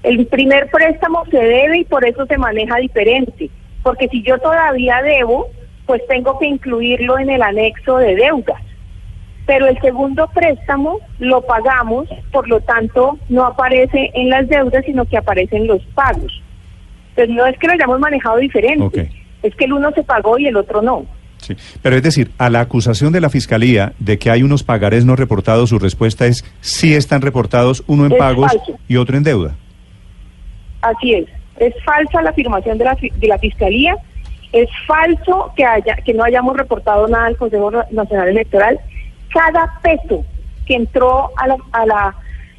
El 0.04 0.26
primer 0.26 0.70
préstamo 0.70 1.24
se 1.30 1.38
debe 1.38 1.78
y 1.78 1.84
por 1.84 2.04
eso 2.06 2.26
se 2.26 2.36
maneja 2.38 2.76
diferente, 2.76 3.50
porque 3.82 4.06
si 4.08 4.22
yo 4.22 4.38
todavía 4.38 5.00
debo, 5.02 5.48
pues 5.86 6.02
tengo 6.08 6.38
que 6.38 6.46
incluirlo 6.46 7.18
en 7.18 7.30
el 7.30 7.42
anexo 7.42 7.96
de 7.96 8.14
deudas. 8.14 8.60
Pero 9.46 9.66
el 9.66 9.78
segundo 9.80 10.28
préstamo 10.32 11.00
lo 11.18 11.42
pagamos, 11.42 12.08
por 12.32 12.48
lo 12.48 12.60
tanto 12.60 13.18
no 13.28 13.44
aparece 13.46 14.10
en 14.14 14.28
las 14.30 14.46
deudas, 14.48 14.84
sino 14.84 15.04
que 15.06 15.16
aparece 15.16 15.56
en 15.56 15.66
los 15.66 15.82
pagos. 15.94 16.42
Entonces 17.10 17.34
no 17.34 17.46
es 17.46 17.58
que 17.58 17.66
lo 17.66 17.72
hayamos 17.72 17.98
manejado 17.98 18.36
diferente, 18.38 19.10
es 19.42 19.54
que 19.54 19.64
el 19.64 19.72
uno 19.72 19.90
se 19.92 20.02
pagó 20.02 20.38
y 20.38 20.46
el 20.46 20.56
otro 20.56 20.82
no. 20.82 21.06
Sí. 21.38 21.54
Pero 21.82 21.96
es 21.96 22.02
decir, 22.02 22.30
a 22.38 22.48
la 22.48 22.60
acusación 22.60 23.12
de 23.12 23.20
la 23.20 23.28
Fiscalía 23.28 23.92
de 23.98 24.18
que 24.18 24.30
hay 24.30 24.42
unos 24.42 24.62
pagarés 24.62 25.04
no 25.04 25.14
reportados, 25.16 25.68
su 25.70 25.78
respuesta 25.78 26.26
es 26.26 26.44
sí 26.60 26.94
están 26.94 27.20
reportados, 27.20 27.84
uno 27.86 28.06
en 28.06 28.12
Es 28.12 28.18
pagos 28.18 28.52
falso. 28.52 28.78
y 28.88 28.96
otro 28.96 29.16
en 29.16 29.24
deuda. 29.24 29.54
Así 30.84 31.14
es. 31.14 31.26
Es 31.56 31.74
falsa 31.84 32.20
la 32.22 32.30
afirmación 32.30 32.78
de 32.78 32.84
la, 32.84 32.94
de 32.94 33.26
la 33.26 33.38
Fiscalía. 33.38 33.96
Es 34.52 34.68
falso 34.86 35.52
que, 35.56 35.64
haya, 35.64 35.96
que 35.96 36.14
no 36.14 36.24
hayamos 36.24 36.56
reportado 36.56 37.08
nada 37.08 37.26
al 37.26 37.36
Consejo 37.36 37.70
Nacional 37.90 38.28
Electoral. 38.28 38.78
Cada 39.32 39.80
peso 39.82 40.24
que 40.66 40.74
entró 40.74 41.30
a 41.36 41.48
la, 41.48 41.56
a 41.72 41.86
la 41.86 42.14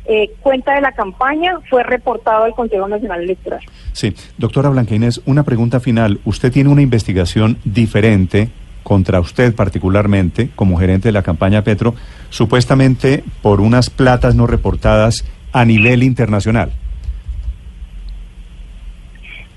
eh, 0.06 0.32
cuenta 0.42 0.74
de 0.74 0.82
la 0.82 0.92
campaña 0.92 1.60
fue 1.70 1.84
reportado 1.84 2.44
al 2.44 2.54
Consejo 2.54 2.88
Nacional 2.88 3.22
Electoral. 3.22 3.62
Sí, 3.94 4.14
doctora 4.38 4.70
Blanca 4.70 4.96
una 5.26 5.44
pregunta 5.44 5.80
final. 5.80 6.20
Usted 6.26 6.52
tiene 6.52 6.70
una 6.70 6.82
investigación 6.82 7.58
diferente 7.64 8.50
contra 8.84 9.20
usted 9.20 9.56
particularmente 9.56 10.50
como 10.56 10.78
gerente 10.78 11.10
de 11.10 11.12
la 11.12 11.24
campaña 11.24 11.64
Petro, 11.64 11.96
supuestamente 12.30 13.24
por 13.42 13.62
unas 13.62 13.90
platas 13.90 14.36
no 14.36 14.48
reportadas 14.48 15.26
a 15.52 15.66
nivel 15.66 16.04
internacional. 16.04 16.72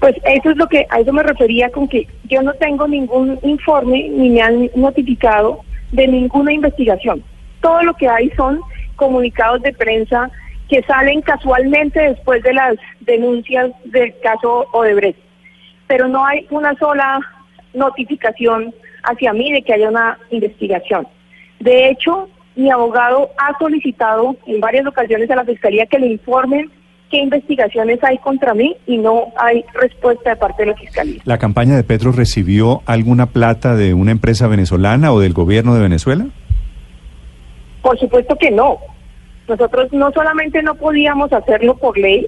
Pues 0.01 0.15
eso 0.25 0.51
es 0.51 0.57
lo 0.57 0.69
que, 0.69 0.87
a 0.91 1.01
eso 1.01 1.13
me 1.13 1.23
refería 1.23 1.71
con 1.71 1.89
que 1.89 2.07
yo 2.25 2.43
no 2.43 2.53
tengo 2.55 2.87
ningún 2.87 3.39
informe 3.43 4.09
ni 4.09 4.31
me 4.31 4.43
han 4.43 4.71
notificado 4.75 5.61
de 5.93 6.07
ninguna 6.07 6.53
investigación. 6.53 7.25
Todo 7.61 7.83
lo 7.83 7.95
que 7.95 8.09
hay 8.09 8.31
son 8.31 8.61
comunicados 8.97 9.63
de 9.63 9.73
prensa 9.73 10.31
que 10.69 10.83
salen 10.83 11.23
casualmente 11.23 12.01
después 12.01 12.43
de 12.43 12.53
las 12.53 12.77
denuncias 13.01 13.71
del 13.87 14.15
caso 14.21 14.67
Odebrecht. 14.73 15.19
Pero 15.87 16.07
no 16.07 16.25
hay 16.25 16.47
una 16.51 16.75
sola 16.77 17.19
notificación 17.75 18.75
hacia 19.03 19.33
mí 19.33 19.53
de 19.53 19.63
que 19.63 19.73
haya 19.73 19.89
una 19.89 20.19
investigación. 20.31 21.09
De 21.61 21.89
hecho, 21.89 22.29
mi 22.55 22.71
abogado 22.71 23.31
ha 23.39 23.57
solicitado 23.59 24.37
en 24.47 24.61
varias 24.61 24.87
ocasiones 24.87 25.31
a 25.31 25.37
la 25.37 25.45
Fiscalía 25.45 25.87
que 25.87 25.99
le 25.99 26.09
informen 26.09 26.71
qué 27.11 27.19
investigaciones 27.19 28.03
hay 28.05 28.19
contra 28.19 28.55
mí 28.55 28.77
y 28.87 28.99
no 28.99 29.33
hay 29.37 29.65
respuesta 29.75 30.31
de 30.31 30.37
parte 30.37 30.65
de 30.65 30.73
la 30.73 30.77
Fiscalía. 30.77 31.21
¿La 31.25 31.39
campaña 31.39 31.77
de 31.77 31.85
Petro 31.85 32.13
recibió 32.13 32.83
alguna 32.87 33.27
plata 33.27 33.75
de 33.75 33.95
una 33.95 34.11
empresa 34.11 34.47
venezolana 34.47 35.13
o 35.13 35.21
del 35.21 35.33
gobierno 35.33 35.75
de 35.75 35.81
Venezuela? 35.81 36.27
Por 37.83 37.99
supuesto 37.99 38.37
que 38.37 38.51
no. 38.51 38.79
Nosotros 39.49 39.93
no 39.93 40.11
solamente 40.13 40.63
no 40.63 40.75
podíamos 40.75 41.33
hacerlo 41.33 41.77
por 41.77 41.97
ley, 41.97 42.27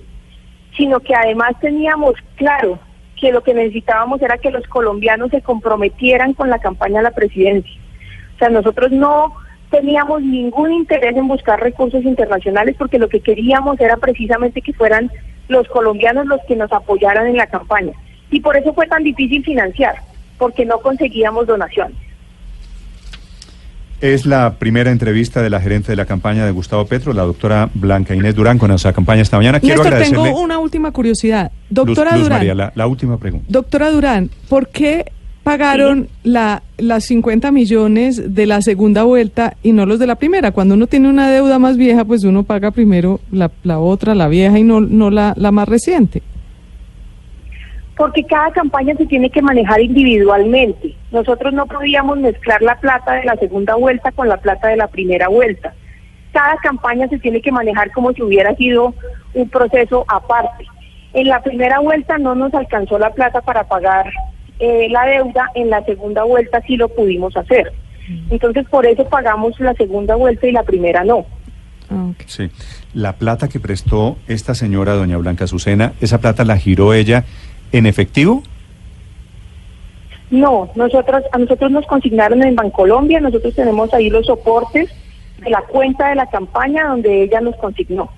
sino 0.76 1.00
que 1.00 1.14
además 1.14 1.52
teníamos 1.60 2.14
claro 2.36 2.78
que 3.20 3.30
lo 3.30 3.42
que 3.42 3.52
necesitábamos 3.52 4.22
era 4.22 4.38
que 4.38 4.50
los 4.50 4.66
colombianos 4.66 5.30
se 5.30 5.42
comprometieran 5.42 6.32
con 6.32 6.48
la 6.48 6.58
campaña 6.58 7.00
a 7.00 7.02
la 7.02 7.10
presidencia. 7.10 7.78
O 8.36 8.38
sea, 8.38 8.48
nosotros 8.48 8.90
no 8.90 9.34
teníamos 9.70 10.22
ningún 10.22 10.72
interés 10.72 11.16
en 11.16 11.28
buscar 11.28 11.60
recursos 11.60 12.02
internacionales 12.04 12.74
porque 12.78 12.98
lo 12.98 13.08
que 13.08 13.20
queríamos 13.20 13.80
era 13.80 13.96
precisamente 13.96 14.60
que 14.62 14.72
fueran 14.72 15.10
los 15.48 15.66
colombianos 15.68 16.26
los 16.26 16.40
que 16.48 16.56
nos 16.56 16.72
apoyaran 16.72 17.26
en 17.26 17.36
la 17.36 17.46
campaña. 17.46 17.92
Y 18.30 18.40
por 18.40 18.56
eso 18.56 18.72
fue 18.74 18.86
tan 18.86 19.02
difícil 19.02 19.44
financiar, 19.44 19.94
porque 20.38 20.64
no 20.64 20.78
conseguíamos 20.80 21.46
donaciones. 21.46 21.96
Es 24.00 24.24
la 24.24 24.54
primera 24.58 24.90
entrevista 24.90 25.42
de 25.42 25.50
la 25.50 25.60
gerente 25.60 25.92
de 25.92 25.96
la 25.96 26.06
campaña 26.06 26.46
de 26.46 26.52
Gustavo 26.52 26.86
Petro, 26.86 27.12
la 27.12 27.22
doctora 27.22 27.68
Blanca 27.74 28.14
Inés 28.14 28.34
Durán, 28.34 28.56
con 28.56 28.70
esa 28.70 28.94
campaña 28.94 29.20
esta 29.20 29.36
mañana. 29.36 29.60
Quiero 29.60 29.76
Néstor, 29.82 29.92
agradecerle. 29.92 30.24
tengo 30.24 30.40
una 30.40 30.58
última 30.58 30.90
curiosidad. 30.90 31.50
Luz- 31.68 31.86
Doctora 31.86 32.12
Luz 32.12 32.22
Durán, 32.22 32.38
María, 32.38 32.54
la, 32.54 32.72
la 32.74 32.86
última 32.86 33.18
pregunta. 33.18 33.44
doctora 33.50 33.90
Durán, 33.90 34.30
¿por 34.48 34.68
qué 34.68 35.12
pagaron 35.50 36.08
la, 36.22 36.62
las 36.78 37.04
50 37.06 37.50
millones 37.50 38.34
de 38.34 38.46
la 38.46 38.62
segunda 38.62 39.02
vuelta 39.02 39.54
y 39.64 39.72
no 39.72 39.84
los 39.84 39.98
de 39.98 40.06
la 40.06 40.14
primera? 40.14 40.52
Cuando 40.52 40.74
uno 40.74 40.86
tiene 40.86 41.08
una 41.08 41.28
deuda 41.30 41.58
más 41.58 41.76
vieja, 41.76 42.04
pues 42.04 42.22
uno 42.22 42.44
paga 42.44 42.70
primero 42.70 43.18
la, 43.32 43.50
la 43.64 43.80
otra, 43.80 44.14
la 44.14 44.28
vieja, 44.28 44.58
y 44.58 44.62
no, 44.62 44.80
no 44.80 45.10
la, 45.10 45.34
la 45.36 45.50
más 45.50 45.68
reciente. 45.68 46.22
porque 47.96 48.24
cada 48.24 48.50
campaña 48.52 48.94
se 48.96 49.04
tiene 49.06 49.28
que 49.28 49.42
manejar 49.42 49.80
individualmente. 49.82 50.94
Nosotros 51.10 51.52
no 51.52 51.66
podíamos 51.66 52.16
mezclar 52.18 52.62
la 52.62 52.76
plata 52.80 53.12
de 53.14 53.24
la 53.24 53.36
segunda 53.36 53.74
vuelta 53.74 54.10
con 54.12 54.28
la 54.28 54.38
plata 54.38 54.68
de 54.68 54.76
la 54.76 54.86
primera 54.86 55.28
vuelta. 55.28 55.74
Cada 56.32 56.56
campaña 56.62 57.08
se 57.08 57.18
tiene 57.18 57.42
que 57.42 57.52
manejar 57.52 57.90
como 57.90 58.12
si 58.12 58.22
hubiera 58.22 58.54
sido 58.54 58.94
un 59.34 59.48
proceso 59.50 60.04
aparte. 60.08 60.64
En 61.12 61.26
la 61.26 61.42
primera 61.42 61.80
vuelta 61.80 62.16
no 62.18 62.34
nos 62.36 62.54
alcanzó 62.54 62.98
la 62.98 63.10
plata 63.10 63.40
para 63.42 63.64
pagar 63.64 64.06
eh, 64.60 64.88
la 64.90 65.04
deuda, 65.06 65.46
en 65.54 65.70
la 65.70 65.84
segunda 65.84 66.22
vuelta 66.24 66.60
sí 66.66 66.76
lo 66.76 66.88
pudimos 66.88 67.36
hacer. 67.36 67.72
Entonces 68.30 68.66
por 68.68 68.86
eso 68.86 69.04
pagamos 69.08 69.58
la 69.60 69.72
segunda 69.74 70.14
vuelta 70.16 70.46
y 70.46 70.52
la 70.52 70.62
primera 70.64 71.04
no. 71.04 71.26
Ah. 71.90 72.10
Sí. 72.26 72.50
La 72.94 73.14
plata 73.14 73.48
que 73.48 73.58
prestó 73.60 74.16
esta 74.28 74.54
señora, 74.54 74.94
doña 74.94 75.16
Blanca 75.16 75.44
Azucena, 75.44 75.92
¿esa 76.00 76.18
plata 76.20 76.44
la 76.44 76.56
giró 76.56 76.92
ella 76.94 77.24
en 77.72 77.86
efectivo? 77.86 78.42
No, 80.30 80.70
nosotros, 80.76 81.22
a 81.32 81.38
nosotros 81.38 81.70
nos 81.72 81.86
consignaron 81.86 82.42
en 82.44 82.54
Bancolombia, 82.54 83.18
nosotros 83.20 83.54
tenemos 83.54 83.92
ahí 83.92 84.10
los 84.10 84.26
soportes 84.26 84.88
de 85.42 85.50
la 85.50 85.62
cuenta 85.62 86.08
de 86.10 86.14
la 86.14 86.26
campaña 86.26 86.86
donde 86.88 87.24
ella 87.24 87.40
nos 87.40 87.56
consignó. 87.56 88.10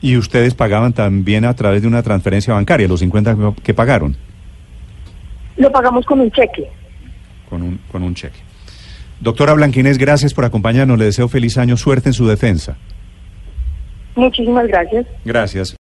Y 0.00 0.16
ustedes 0.16 0.54
pagaban 0.54 0.92
también 0.92 1.44
a 1.44 1.54
través 1.54 1.82
de 1.82 1.88
una 1.88 2.02
transferencia 2.02 2.54
bancaria, 2.54 2.88
los 2.88 3.00
50 3.00 3.34
que- 3.34 3.62
que 3.62 3.74
pagaron, 3.74 4.16
Lo 5.56 5.70
pagamos 5.72 6.04
con 6.04 6.20
un 6.20 6.30
cheque. 6.30 6.68
con 7.48 7.62
un, 7.62 7.78
con 7.90 8.02
un 8.02 8.14
cheque. 8.14 8.38
Doctora 9.20 9.54
Blanquinés, 9.54 9.96
gracias 9.98 10.34
por 10.34 10.44
acompañarnos. 10.44 10.98
Le 10.98 11.06
deseo 11.06 11.28
feliz 11.28 11.56
año, 11.56 11.76
suerte 11.76 12.10
en 12.10 12.12
su 12.12 12.26
defensa. 12.26 12.76
Muchísimas 14.14 14.66
gracias. 14.66 15.06
Gracias. 15.24 15.74